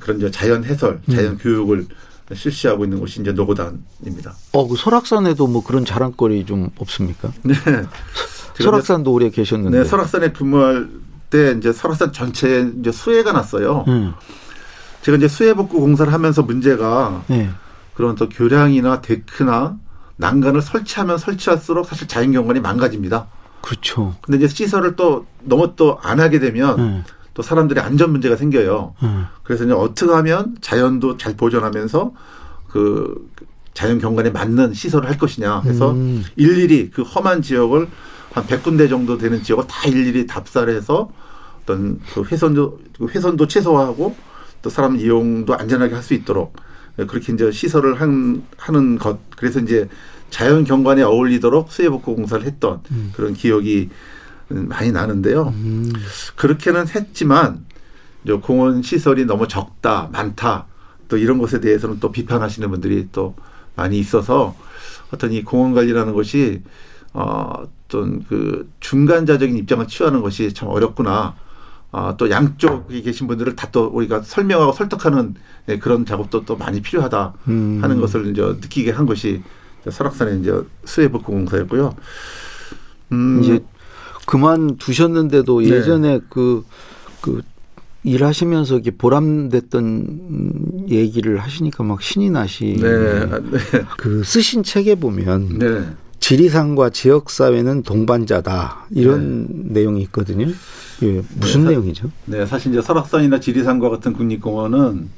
그런 0.00 0.18
이제 0.18 0.30
자연 0.30 0.64
해설, 0.64 1.00
자연 1.10 1.32
음. 1.32 1.38
교육을 1.38 1.86
실시하고 2.34 2.84
있는 2.84 2.98
곳이 2.98 3.20
이제 3.20 3.32
노고단입니다. 3.32 4.34
어, 4.52 4.66
그 4.66 4.76
설악산에도 4.76 5.46
뭐 5.46 5.62
그런 5.62 5.84
자랑거리 5.84 6.44
좀 6.44 6.70
없습니까? 6.78 7.30
네. 7.42 7.54
설악산도 8.60 9.12
오래 9.12 9.30
계셨는데. 9.30 9.78
네, 9.78 9.84
설악산에 9.84 10.32
근무할 10.32 10.88
때 11.30 11.54
이제 11.56 11.72
설악산 11.72 12.12
전체에 12.12 12.70
이제 12.80 12.90
수해가 12.90 13.32
났어요. 13.32 13.84
음. 13.88 14.14
제가 15.02 15.18
이제 15.18 15.28
수해 15.28 15.54
복구 15.54 15.78
공사를 15.80 16.12
하면서 16.12 16.42
문제가 16.42 17.22
네. 17.28 17.48
그런 17.94 18.16
또 18.16 18.28
교량이나 18.28 19.00
데크나 19.02 19.76
난간을 20.16 20.62
설치하면 20.62 21.18
설치할수록 21.18 21.86
사실 21.86 22.08
자연 22.08 22.32
경관이 22.32 22.60
망가집니다. 22.60 23.26
그렇죠. 23.60 24.16
근데 24.22 24.38
이제 24.44 24.48
시설을 24.48 24.96
또 24.96 25.26
너무 25.42 25.74
또 25.76 25.98
안 26.02 26.18
하게 26.20 26.38
되면 26.38 26.76
네. 26.76 27.04
또 27.36 27.42
사람들이 27.42 27.78
안전 27.80 28.12
문제가 28.12 28.34
생겨요. 28.34 28.94
네. 29.02 29.08
그래서 29.42 29.64
이제 29.64 29.74
어떻게 29.74 30.10
하면 30.10 30.56
자연도 30.62 31.18
잘 31.18 31.36
보존하면서 31.36 32.12
그 32.68 33.30
자연 33.74 33.98
경관에 33.98 34.30
맞는 34.30 34.72
시설을 34.72 35.06
할 35.06 35.18
것이냐 35.18 35.60
해서 35.66 35.92
음. 35.92 36.24
일일이 36.36 36.90
그 36.90 37.02
험한 37.02 37.42
지역을 37.42 37.88
한 38.32 38.46
100군데 38.46 38.88
정도 38.88 39.18
되는 39.18 39.42
지역을 39.42 39.66
다 39.66 39.86
일일이 39.86 40.26
답사를 40.26 40.74
해서 40.74 41.10
어떤 41.62 42.00
그 42.14 42.22
훼손도 42.22 42.80
그 42.96 43.06
훼손도 43.06 43.46
최소화하고 43.46 44.16
또 44.62 44.70
사람 44.70 44.96
이용도 44.96 45.54
안전하게 45.54 45.92
할 45.92 46.02
수 46.02 46.14
있도록 46.14 46.56
그렇게 46.96 47.34
이제 47.34 47.50
시설을 47.52 48.00
한, 48.00 48.44
하는 48.56 48.96
것 48.96 49.18
그래서 49.36 49.60
이제 49.60 49.90
자연 50.30 50.64
경관에 50.64 51.02
어울리도록 51.02 51.70
수해복구 51.70 52.16
공사를 52.16 52.46
했던 52.46 52.80
그런 53.12 53.34
기억이 53.34 53.90
음, 53.90 54.15
많이 54.48 54.92
나는데요. 54.92 55.48
음. 55.48 55.92
그렇게는 56.36 56.88
했지만 56.88 57.64
공원 58.42 58.82
시설이 58.82 59.24
너무 59.24 59.46
적다, 59.48 60.08
많다. 60.12 60.66
또 61.08 61.16
이런 61.16 61.38
것에 61.38 61.60
대해서는 61.60 62.00
또 62.00 62.10
비판하시는 62.10 62.68
분들이 62.68 63.08
또 63.12 63.34
많이 63.76 63.98
있어서 63.98 64.56
어떤 65.12 65.32
이 65.32 65.44
공원 65.44 65.74
관리라는 65.74 66.14
것이 66.14 66.62
어, 67.12 67.64
어떤 67.86 68.24
그 68.24 68.68
중간자적인 68.80 69.56
입장을 69.56 69.86
취하는 69.86 70.20
것이 70.22 70.52
참 70.52 70.68
어렵구나. 70.68 71.34
아, 71.92 72.14
또 72.18 72.28
양쪽에 72.28 73.00
계신 73.00 73.26
분들을 73.26 73.54
다 73.56 73.68
또 73.72 73.86
우리가 73.86 74.22
설명하고 74.22 74.72
설득하는 74.72 75.34
예, 75.68 75.78
그런 75.78 76.04
작업도 76.04 76.44
또 76.44 76.56
많이 76.56 76.80
필요하다 76.82 77.34
음. 77.48 77.78
하는 77.82 78.00
것을 78.00 78.26
이제 78.26 78.42
느끼게 78.42 78.90
한 78.90 79.06
것이 79.06 79.42
설악산의 79.88 80.40
이제 80.40 80.62
수해복구 80.84 81.32
공사였고요. 81.32 81.94
음, 83.12 83.40
이제 83.42 83.64
그만 84.26 84.76
두셨는데도 84.76 85.60
네. 85.62 85.68
예전에 85.70 86.20
그, 86.28 86.64
그, 87.20 87.42
일하시면서 88.04 88.74
이렇게 88.74 88.90
보람됐던 88.92 89.84
음, 89.84 90.86
얘기를 90.88 91.38
하시니까 91.38 91.82
막 91.82 92.02
신이 92.02 92.30
나시. 92.30 92.76
네, 92.80 93.24
네, 93.26 93.28
그 93.96 94.22
쓰신 94.24 94.62
책에 94.62 94.94
보면 94.96 95.58
네. 95.58 95.82
지리산과 96.20 96.90
지역 96.90 97.30
사회는 97.30 97.82
동반자다. 97.82 98.86
이런 98.90 99.46
내용이 99.50 100.02
있거든요. 100.02 100.46
예, 101.02 101.22
무슨 101.34 101.60
네, 101.60 101.64
사- 101.64 101.70
내용이죠? 101.70 102.10
네, 102.26 102.46
사실 102.46 102.72
이제 102.72 102.80
설악산이나 102.82 103.38
지리산과 103.40 103.90
같은 103.90 104.12
국립공원은 104.12 105.08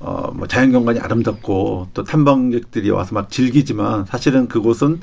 어, 0.00 0.32
뭐 0.34 0.48
자연 0.48 0.72
경관이 0.72 0.98
아름답고 0.98 1.88
또 1.94 2.02
탐방객들이 2.04 2.90
와서 2.90 3.14
막 3.14 3.30
즐기지만 3.30 4.04
사실은 4.06 4.48
그곳은 4.48 5.00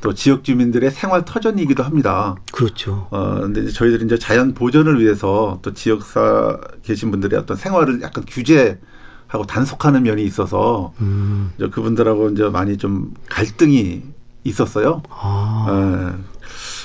또 0.00 0.14
지역 0.14 0.44
주민들의 0.44 0.90
생활 0.90 1.24
터전이기도 1.24 1.82
합니다. 1.82 2.34
그렇죠. 2.52 3.06
어, 3.10 3.40
근데 3.40 3.62
이제 3.62 3.70
저희들이 3.72 4.04
이제 4.06 4.18
자연 4.18 4.54
보전을 4.54 5.00
위해서 5.00 5.58
또 5.62 5.74
지역사 5.74 6.58
계신 6.82 7.10
분들의 7.10 7.38
어떤 7.38 7.56
생활을 7.56 8.00
약간 8.02 8.24
규제하고 8.26 9.44
단속하는 9.46 10.02
면이 10.04 10.22
있어서 10.24 10.92
음. 11.00 11.52
이제 11.56 11.68
그분들하고 11.68 12.30
이제 12.30 12.44
많이 12.48 12.76
좀 12.78 13.12
갈등이 13.28 14.02
있었어요. 14.44 15.02
아. 15.10 15.66
예. 16.16 16.22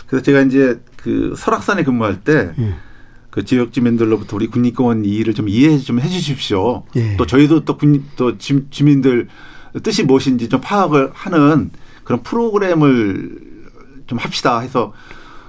그래서 0.08 0.24
제가 0.24 0.42
이제 0.42 0.82
그 0.98 1.34
설악산에 1.38 1.84
근무할 1.84 2.22
때그 2.22 2.54
예. 3.38 3.44
지역 3.46 3.72
주민들로부터 3.72 4.36
우리 4.36 4.48
국립공원 4.48 5.06
이 5.06 5.10
일을 5.10 5.34
좀 5.34 5.48
이해 5.48 5.78
좀 5.78 6.02
해주십시오. 6.02 6.84
예. 6.98 7.16
또 7.16 7.26
저희도 7.26 7.64
또 7.64 7.78
국립 7.78 8.04
또 8.18 8.38
주- 8.38 8.70
주민들 8.70 9.30
뜻이 9.84 10.04
무엇인지 10.04 10.50
좀 10.50 10.60
파악을 10.62 11.12
하는 11.14 11.70
그런 12.06 12.24
프로그램을 12.24 13.40
좀 14.08 14.18
합시다 14.18 14.60
해서 14.60 14.94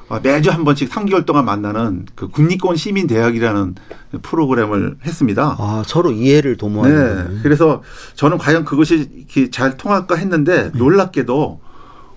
어, 0.08 0.18
매주 0.22 0.50
한 0.50 0.64
번씩 0.64 0.88
3개월 0.90 1.26
동안 1.26 1.44
만나는 1.44 2.06
그 2.14 2.28
국립공원 2.28 2.76
시민 2.76 3.06
대학이라는 3.06 3.74
프로그램을 4.22 4.96
했습니다. 5.04 5.56
아, 5.58 5.82
서로 5.86 6.12
이해를 6.12 6.56
도모하는. 6.56 7.34
네. 7.34 7.40
그래서 7.42 7.82
저는 8.14 8.38
과연 8.38 8.64
그것이 8.64 9.08
이렇게 9.16 9.50
잘 9.50 9.76
통할까 9.76 10.14
했는데 10.14 10.70
네. 10.72 10.78
놀랍게도 10.78 11.60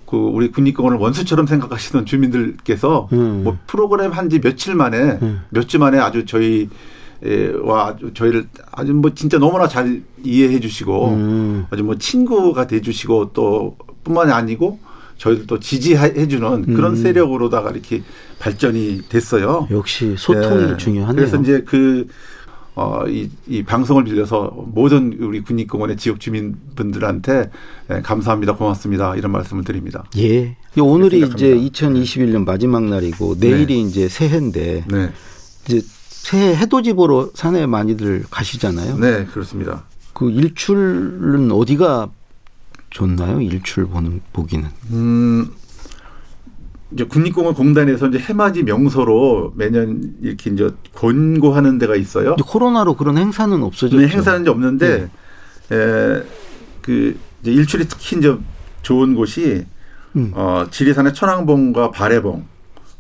그 0.06 0.18
우리 0.18 0.52
국립공원을 0.52 1.00
원수처럼 1.00 1.48
생각하시는 1.48 2.06
주민들께서 2.06 3.10
음. 3.12 3.42
뭐 3.44 3.58
프로그램 3.68 4.12
한 4.12 4.30
지 4.30 4.40
며칠 4.40 4.76
만에 4.76 4.98
음. 5.22 5.42
몇주 5.50 5.80
만에 5.80 5.98
아주 6.00 6.26
저희 6.26 6.70
와 7.64 7.96
저희를 8.14 8.48
아주 8.72 8.94
뭐 8.94 9.14
진짜 9.14 9.38
너무나 9.40 9.68
잘 9.68 10.04
이해해 10.24 10.60
주시고 10.60 11.10
음. 11.10 11.66
아주 11.72 11.84
뭐 11.84 11.96
친구가 11.96 12.68
돼 12.68 12.82
주시고 12.82 13.32
또 13.34 13.78
뿐만이 14.10 14.32
아니고 14.32 14.80
저희를 15.18 15.46
또 15.48 15.60
지지해 15.60 16.28
주는 16.28 16.66
그런 16.76 16.94
음. 16.94 16.96
세력으로다가 16.96 17.72
이렇게 17.72 18.02
발전이 18.40 19.04
됐어요. 19.10 19.68
역시 19.70 20.16
소통이 20.18 20.72
네. 20.72 20.78
중요하네요. 20.78 21.16
그래서 21.16 21.38
이제 21.42 21.62
그, 21.66 22.08
어, 22.74 23.04
이, 23.08 23.30
이 23.46 23.64
방송을 23.64 24.06
빌려서 24.06 24.66
모든 24.74 25.18
우리 25.20 25.42
국립공원의 25.42 25.98
지역 25.98 26.22
주민분들한테 26.22 27.52
예, 27.92 28.02
감사합니다. 28.02 28.56
고맙습니다. 28.56 29.16
이런 29.18 29.32
말씀을 29.34 29.64
드립니다. 29.66 30.06
예. 30.18 30.56
오늘이 30.80 31.18
이제 31.18 31.50
생각합니다. 31.50 31.88
2021년 31.88 32.46
마지막 32.46 32.84
날이고 32.86 33.36
내일이 33.40 33.82
이제 33.82 34.08
새해인데 34.08 34.86
네. 34.90 35.12
이제 35.66 35.82
새해 36.08 36.56
해돋이 36.56 36.94
보러 36.94 37.30
산에 37.34 37.66
많이들 37.66 38.24
가시잖아요. 38.32 38.98
네, 39.00 39.26
그렇습니다. 39.26 39.84
그 40.14 40.32
일출은 40.32 41.52
어디가 41.52 42.10
좋나요? 42.90 43.42
일출 43.42 43.88
보는 43.88 44.22
보기는. 44.34 44.68
음, 44.92 45.52
이제 46.92 47.04
국립공원 47.04 47.54
공단에서 47.54 48.08
이제 48.08 48.18
해맞이 48.18 48.64
명소로 48.64 49.54
매년 49.56 50.16
이렇게 50.22 50.50
이제 50.50 50.72
권고하는 50.96 51.78
데가 51.78 51.96
있어요. 51.96 52.36
코로나로 52.36 52.96
그런 52.96 53.18
행사는 53.18 53.62
없어졌죠. 53.62 54.02
네, 54.02 54.08
행사는 54.08 54.42
이제 54.42 54.50
없는데, 54.50 55.10
에, 55.72 56.24
그, 56.82 57.18
이제 57.42 57.52
일출이 57.52 57.88
특히 57.88 58.18
이제 58.18 58.36
좋은 58.82 59.16
곳이, 59.16 59.66
음. 60.16 60.32
어, 60.34 60.66
지리산의 60.72 61.14
천왕봉과 61.14 61.92
발해봉, 61.92 62.46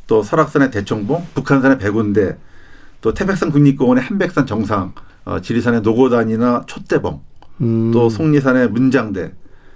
또 0.05 0.21
설악산의 0.21 0.69
대청봉, 0.71 1.27
북한산의 1.33 1.79
백운대, 1.79 2.37
또 3.01 3.13
태백산 3.13 3.49
국립공원의 3.51 4.03
한백산 4.03 4.45
정상, 4.45 4.93
어, 5.25 5.39
지리산의 5.41 5.81
노고단이나 5.81 6.65
촛대봉, 6.67 7.21
음. 7.61 7.91
또 7.91 8.09
송리산의 8.09 8.69
문장대, 8.69 9.21
예, 9.21 9.33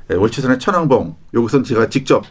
월치산의 0.09 0.59
천왕봉, 0.59 1.15
여기선 1.33 1.63
제가 1.63 1.89
직접 1.89 2.23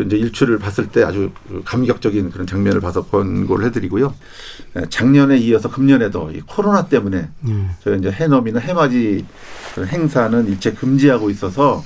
그 0.00 0.04
이제 0.04 0.16
일출을 0.16 0.58
봤을 0.58 0.88
때 0.88 1.02
아주 1.02 1.30
그 1.46 1.62
감격적인 1.64 2.30
그런 2.30 2.46
장면을 2.46 2.80
봐서 2.80 3.02
권고를 3.02 3.66
해드리고요. 3.66 4.14
예, 4.76 4.86
작년에 4.88 5.36
이어서 5.38 5.70
금년에도 5.70 6.30
이 6.30 6.40
코로나 6.40 6.86
때문에 6.86 7.28
음. 7.44 7.70
저희 7.82 7.98
이제 7.98 8.10
해넘이나 8.10 8.60
해맞이 8.60 9.26
그런 9.74 9.88
행사는 9.88 10.46
일체 10.48 10.72
금지하고 10.72 11.28
있어서 11.28 11.84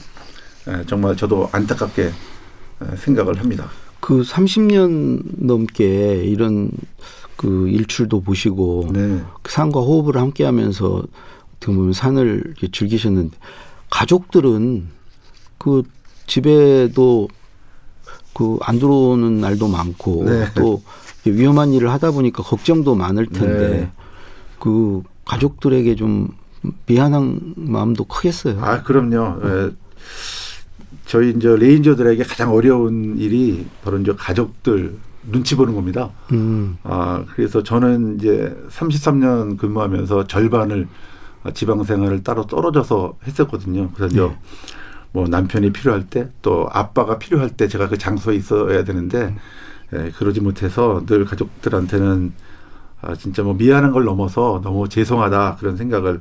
예, 0.68 0.84
정말 0.86 1.16
저도 1.16 1.48
안타깝게 1.50 2.02
예, 2.04 2.96
생각을 2.96 3.40
합니다. 3.40 3.68
그 3.98 4.22
30년 4.22 5.22
넘게 5.44 6.24
이런 6.24 6.70
그 7.36 7.68
일출도 7.68 8.20
보시고 8.20 8.90
네. 8.92 9.22
그 9.42 9.50
산과 9.50 9.80
호흡을 9.80 10.20
함께하면서 10.20 11.02
어떻게 11.56 11.74
보면 11.74 11.92
산을 11.92 12.54
즐기셨는데 12.70 13.36
가족들은 13.90 14.88
그 15.58 15.82
집에도 16.26 17.28
그 18.34 18.58
안 18.62 18.78
들어오는 18.78 19.40
날도 19.40 19.68
많고 19.68 20.24
네. 20.24 20.46
또 20.56 20.82
위험한 21.24 21.72
일을 21.72 21.90
하다 21.90 22.10
보니까 22.10 22.42
걱정도 22.42 22.94
많을 22.94 23.26
텐데 23.26 23.68
네. 23.68 23.92
그 24.58 25.02
가족들에게 25.24 25.94
좀 25.94 26.28
미안한 26.86 27.54
마음도 27.56 28.04
크겠어요. 28.04 28.58
아, 28.60 28.82
그럼요. 28.82 29.40
예. 29.44 29.70
저희 31.06 31.30
이제 31.30 31.48
레인저들에게 31.54 32.24
가장 32.24 32.52
어려운 32.52 33.16
일이 33.18 33.66
바로 33.84 33.98
이제 33.98 34.12
가족들 34.16 34.96
눈치 35.30 35.54
보는 35.54 35.74
겁니다. 35.74 36.10
음. 36.32 36.76
아, 36.82 37.24
그래서 37.34 37.62
저는 37.62 38.16
이제 38.18 38.54
33년 38.70 39.56
근무하면서 39.58 40.26
절반을 40.26 40.88
지방 41.52 41.84
생활을 41.84 42.22
따로 42.22 42.46
떨어져서 42.46 43.16
했었거든요. 43.26 43.90
그래서 43.94 44.28
네. 44.28 44.36
뭐 45.14 45.28
남편이 45.28 45.72
필요할 45.72 46.08
때 46.10 46.28
또 46.42 46.68
아빠가 46.72 47.18
필요할 47.18 47.50
때 47.50 47.68
제가 47.68 47.88
그 47.88 47.96
장소에 47.98 48.34
있어야 48.36 48.84
되는데 48.84 49.34
예, 49.94 50.10
그러지 50.18 50.40
못해서 50.40 51.04
늘 51.06 51.24
가족들한테는 51.24 52.32
아, 53.02 53.14
진짜 53.16 53.42
뭐 53.42 53.54
미안한 53.54 53.92
걸 53.92 54.04
넘어서 54.04 54.60
너무 54.64 54.88
죄송하다 54.88 55.56
그런 55.60 55.76
생각을 55.76 56.20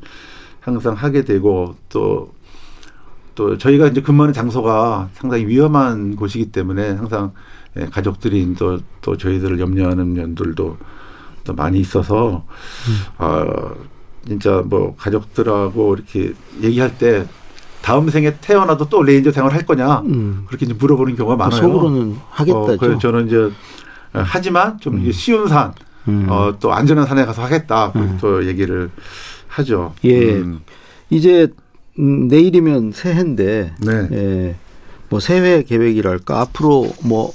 항상 0.61 0.93
하게 0.95 1.23
되고 1.25 1.75
또또 1.89 3.57
저희가 3.57 3.87
이제 3.87 4.01
근무하는 4.01 4.33
장소가 4.33 5.09
상당히 5.13 5.47
위험한 5.47 6.15
곳이기 6.15 6.51
때문에 6.51 6.91
항상 6.91 7.33
예, 7.77 7.85
가족들이 7.87 8.53
또, 8.55 8.79
또 9.01 9.17
저희들을 9.17 9.59
염려하는 9.59 10.13
면들도 10.13 10.77
또 11.45 11.53
많이 11.55 11.79
있어서 11.79 12.45
아 13.17 13.73
진짜 14.27 14.61
뭐 14.65 14.95
가족들하고 14.95 15.95
이렇게 15.95 16.33
얘기할 16.61 16.97
때 16.97 17.25
다음 17.83 18.09
생에 18.09 18.37
태어나도 18.39 18.87
또 18.87 19.03
레인저 19.03 19.31
생활 19.31 19.53
할 19.53 19.65
거냐 19.65 19.99
음. 20.05 20.45
그렇게 20.47 20.65
이제 20.65 20.73
물어보는 20.73 21.17
경우가 21.17 21.35
많아요. 21.35 21.61
속으로는 21.61 22.15
하겠다죠. 22.29 22.73
어, 22.73 22.77
그래서 22.77 22.97
저는 22.97 23.27
이제 23.27 23.51
하지만 24.13 24.79
좀 24.79 25.01
이게 25.01 25.11
쉬운 25.11 25.49
산, 25.49 25.73
음. 26.07 26.27
어, 26.29 26.55
또 26.61 26.71
안전한 26.73 27.05
산에 27.05 27.25
가서 27.25 27.43
하겠다. 27.43 27.91
그렇게 27.91 28.09
음. 28.09 28.17
또 28.21 28.47
얘기를 28.47 28.89
하죠. 29.49 29.93
예. 30.05 30.35
음. 30.35 30.61
이제 31.09 31.49
음, 31.99 32.29
내일이면 32.29 32.93
새해인데 32.93 33.73
네. 33.81 34.07
예. 34.13 34.55
뭐 35.09 35.19
새해 35.19 35.63
계획이랄까 35.63 36.39
앞으로 36.39 36.89
뭐 37.03 37.33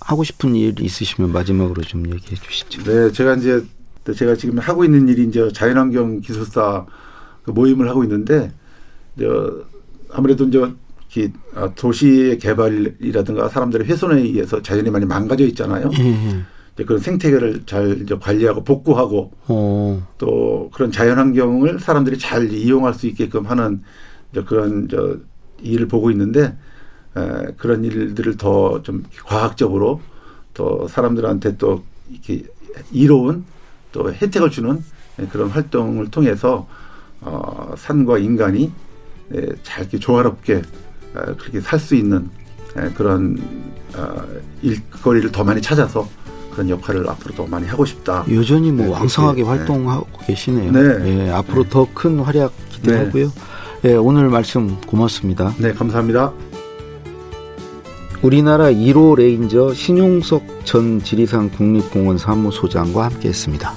하고 0.00 0.24
싶은 0.24 0.56
일 0.56 0.80
있으시면 0.80 1.30
마지막으로 1.30 1.82
좀 1.82 2.06
얘기해 2.12 2.34
주시죠. 2.34 2.82
네, 2.82 3.12
제가 3.12 3.34
이제 3.34 3.64
또 4.02 4.12
제가 4.12 4.34
지금 4.34 4.58
하고 4.58 4.84
있는 4.84 5.06
일이 5.06 5.22
이제 5.24 5.48
자연환경 5.52 6.22
기술사 6.22 6.86
그 7.44 7.52
모임을 7.52 7.88
하고 7.88 8.02
있는데 8.02 8.52
이제 9.16 9.26
아무래도 10.12 10.44
이제 10.44 11.32
아, 11.54 11.68
도시의 11.74 12.38
개발이라든가 12.38 13.48
사람들의 13.48 13.86
훼손에 13.88 14.20
의해서 14.20 14.62
자연이 14.62 14.90
많이 14.90 15.04
망가져 15.04 15.44
있잖아요. 15.46 15.90
예, 15.98 16.04
예. 16.04 16.42
이제 16.74 16.84
그런 16.84 17.00
생태계를 17.00 17.62
잘 17.66 18.00
이제 18.02 18.16
관리하고 18.20 18.62
복구하고 18.62 19.32
어. 19.48 20.06
또 20.18 20.70
그런 20.72 20.92
자연 20.92 21.18
환경을 21.18 21.80
사람들이 21.80 22.16
잘 22.18 22.52
이용할 22.52 22.94
수 22.94 23.06
있게끔 23.08 23.46
하는 23.46 23.82
이제 24.30 24.42
그런 24.44 24.88
저 24.88 25.16
일을 25.62 25.88
보고 25.88 26.10
있는데 26.12 26.56
에, 27.16 27.52
그런 27.56 27.84
일들을 27.84 28.36
더 28.36 28.80
좀 28.84 29.02
과학적으로 29.26 30.00
또 30.54 30.86
사람들한테 30.88 31.56
또 31.56 31.82
이렇게 32.08 32.44
이로운 32.92 33.44
또 33.92 34.12
혜택을 34.12 34.50
주는 34.50 34.78
에, 35.18 35.26
그런 35.26 35.48
활동을 35.48 36.08
통해서 36.12 36.68
어, 37.20 37.74
산과 37.76 38.18
인간이 38.18 38.64
에, 38.64 38.70
잘 39.62 39.80
이렇게 39.82 39.98
조화롭게 39.98 40.54
에, 40.54 40.62
그렇게 41.38 41.60
살 41.60 41.78
수 41.78 41.94
있는 41.94 42.28
에, 42.76 42.88
그런 42.94 43.38
어, 43.96 44.22
일거리를 44.62 45.30
더 45.32 45.42
많이 45.44 45.60
찾아서 45.60 46.08
그런 46.52 46.68
역할을 46.68 47.08
앞으로 47.08 47.34
더 47.34 47.46
많이 47.46 47.66
하고 47.66 47.84
싶다. 47.84 48.24
여전히 48.32 48.70
뭐 48.72 48.86
네, 48.86 48.92
왕성하게 48.92 49.42
그렇게, 49.42 49.58
활동하고 49.58 50.06
계시네요. 50.26 50.72
네. 50.72 51.26
예, 51.26 51.30
앞으로 51.30 51.64
더 51.68 51.86
큰 51.94 52.18
활약 52.20 52.52
기대하고요. 52.70 53.32
예, 53.84 53.94
오늘 53.94 54.28
말씀 54.28 54.80
고맙습니다. 54.82 55.54
네, 55.58 55.72
감사합니다. 55.72 56.32
우리나라 58.22 58.66
1호 58.66 59.16
레인저 59.16 59.72
신용석 59.72 60.66
전 60.66 61.02
지리산 61.02 61.50
국립공원 61.50 62.18
사무소장과 62.18 63.04
함께했습니다. 63.06 63.72